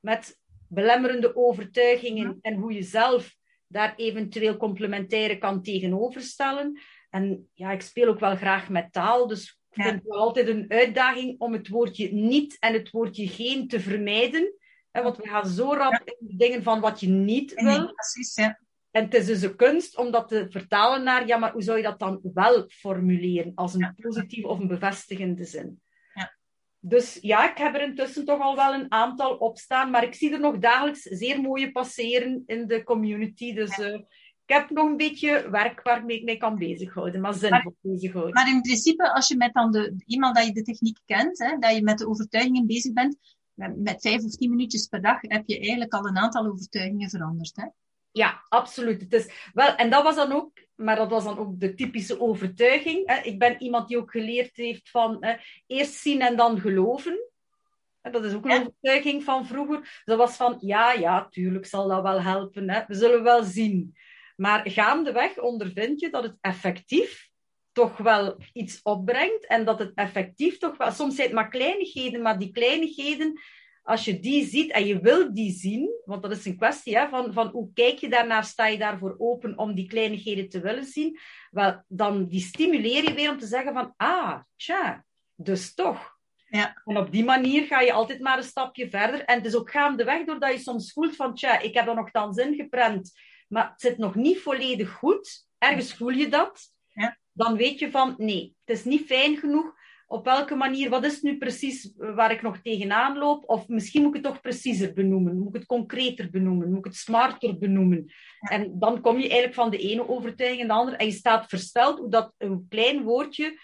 [0.00, 0.38] met
[0.68, 3.36] belemmerende overtuigingen en hoe je zelf
[3.66, 6.80] daar eventueel complementaire kan tegenoverstellen.
[7.10, 10.64] En ja, ik speel ook wel graag met taal, dus ik vind het altijd een
[10.68, 14.54] uitdaging om het woordje niet en het woordje geen te vermijden.
[14.92, 17.92] Want we gaan zo rap in de dingen van wat je niet wil.
[17.92, 18.60] precies, ja.
[18.90, 21.76] En het is dus een kunst om dat te vertalen naar, ja, maar hoe zou
[21.76, 23.52] je dat dan wel formuleren?
[23.54, 25.80] Als een positieve of een bevestigende zin.
[26.88, 30.14] Dus ja, ik heb er intussen toch al wel een aantal op staan, maar ik
[30.14, 33.54] zie er nog dagelijks zeer mooie passeren in de community.
[33.54, 33.94] Dus uh,
[34.46, 38.34] ik heb nog een beetje werk waarmee ik mee kan bezighouden, maar zinvol bezighouden.
[38.34, 41.58] Maar in principe, als je met dan de, iemand dat je de techniek kent, hè,
[41.58, 43.16] dat je met de overtuigingen bezig bent,
[43.54, 47.56] met vijf of tien minuutjes per dag heb je eigenlijk al een aantal overtuigingen veranderd.
[47.56, 47.66] Hè?
[48.10, 49.00] Ja, absoluut.
[49.00, 52.20] Het is, wel, en dat was dan ook, maar dat was dan ook de typische
[52.20, 53.02] overtuiging.
[53.06, 53.20] Hè.
[53.22, 55.34] Ik ben iemand die ook geleerd heeft van hè,
[55.66, 57.20] eerst zien en dan geloven.
[58.02, 60.02] Dat is ook een overtuiging van vroeger.
[60.04, 62.70] Dat was van, ja, ja, tuurlijk zal dat wel helpen.
[62.70, 62.82] Hè.
[62.86, 63.96] We zullen wel zien.
[64.36, 67.28] Maar gaandeweg ondervind je dat het effectief
[67.72, 69.46] toch wel iets opbrengt.
[69.46, 70.90] En dat het effectief toch wel...
[70.90, 73.40] Soms zijn het maar kleinigheden, maar die kleinigheden
[73.86, 77.08] als je die ziet en je wil die zien, want dat is een kwestie hè,
[77.08, 80.84] van, van hoe kijk je daarnaar, sta je daarvoor open om die kleinigheden te willen
[80.84, 81.18] zien,
[81.50, 86.14] wel, dan die stimuleer je weer om te zeggen van, ah, tja, dus toch.
[86.48, 86.82] Ja.
[86.84, 89.24] En op die manier ga je altijd maar een stapje verder.
[89.24, 92.36] En het is ook gaandeweg doordat je soms voelt van, tja, ik heb er nogthans
[92.36, 93.12] ingeprent,
[93.48, 95.46] maar het zit nog niet volledig goed.
[95.58, 96.72] Ergens voel je dat.
[96.92, 97.18] Ja.
[97.32, 99.75] Dan weet je van, nee, het is niet fijn genoeg
[100.08, 103.48] op welke manier, wat is nu precies waar ik nog tegenaan loop?
[103.48, 106.84] Of misschien moet ik het toch preciezer benoemen, moet ik het concreter benoemen, moet ik
[106.84, 108.12] het smarter benoemen?
[108.40, 111.48] En dan kom je eigenlijk van de ene overtuiging in de andere en je staat
[111.48, 113.58] versteld hoe dat een klein woordje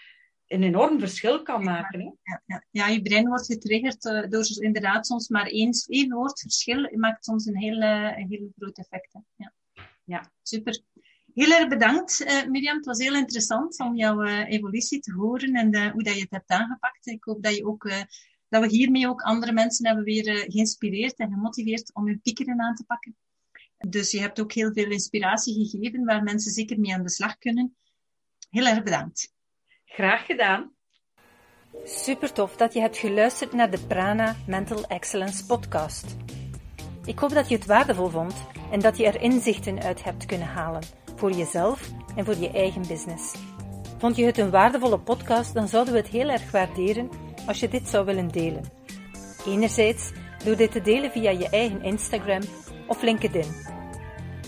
[0.47, 1.99] een enorm verschil kan maken.
[1.99, 2.05] Hè?
[2.05, 6.39] Ja, ja, ja, je brein wordt getriggerd uh, door inderdaad soms maar één, één woord
[6.39, 9.13] verschil maakt soms een heel, een heel groot effect.
[9.13, 9.19] Hè?
[9.35, 9.53] Ja.
[10.03, 10.81] ja, super.
[11.33, 12.75] Heel erg bedankt, uh, Mirjam.
[12.75, 16.21] Het was heel interessant om jouw uh, evolutie te horen en uh, hoe dat je
[16.21, 17.07] het hebt aangepakt.
[17.07, 17.91] Ik hoop dat je ook
[18.49, 22.61] dat we hiermee ook andere mensen hebben weer uh, geïnspireerd en gemotiveerd om hun piekeren
[22.61, 23.15] aan te pakken.
[23.77, 27.37] Dus je hebt ook heel veel inspiratie gegeven waar mensen zeker mee aan de slag
[27.37, 27.75] kunnen.
[28.49, 29.33] Heel erg bedankt.
[29.85, 30.71] Graag gedaan.
[31.83, 36.15] Super tof dat je hebt geluisterd naar de Prana Mental Excellence podcast.
[37.05, 38.33] Ik hoop dat je het waardevol vond
[38.71, 42.87] en dat je er inzichten uit hebt kunnen halen voor jezelf en voor je eigen
[42.87, 43.35] business.
[43.97, 47.09] Vond je het een waardevolle podcast, dan zouden we het heel erg waarderen
[47.47, 48.63] als je dit zou willen delen.
[49.45, 50.11] Enerzijds
[50.45, 52.41] door dit te delen via je eigen Instagram
[52.87, 53.55] of LinkedIn.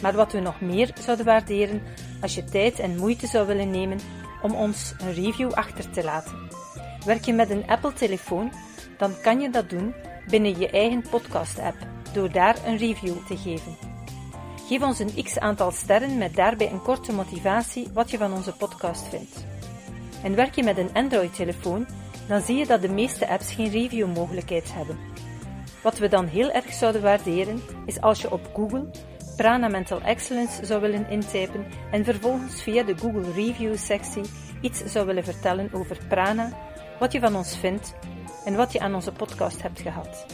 [0.02, 1.82] Maar wat we nog meer zouden waarderen
[2.22, 4.00] als je tijd en moeite zou willen nemen
[4.42, 6.50] om ons een review achter te laten.
[7.06, 8.52] Werk je met een Apple-telefoon,
[8.98, 9.94] dan kan je dat doen
[10.30, 11.78] binnen je eigen podcast-app
[12.14, 13.95] door daar een review te geven.
[14.68, 18.52] Geef ons een x aantal sterren met daarbij een korte motivatie wat je van onze
[18.52, 19.46] podcast vindt.
[20.24, 21.88] En werk je met een Android-telefoon,
[22.28, 24.98] dan zie je dat de meeste apps geen review-mogelijkheid hebben.
[25.84, 28.90] Wat we dan heel erg zouden waarderen, is als je op Google
[29.36, 34.24] Prana Mental Excellence zou willen intypen en vervolgens via de Google Review sectie
[34.62, 36.58] iets zou willen vertellen over Prana,
[37.00, 37.94] wat je van ons vindt
[38.46, 40.26] en wat je aan onze podcast hebt gehad.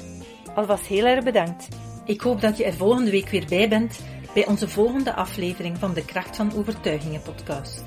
[0.56, 1.68] Alvast heel erg bedankt.
[2.06, 4.00] Ik hoop dat je er volgende week weer bij bent
[4.34, 7.84] bij onze volgende aflevering van de Kracht van Overtuigingen podcast.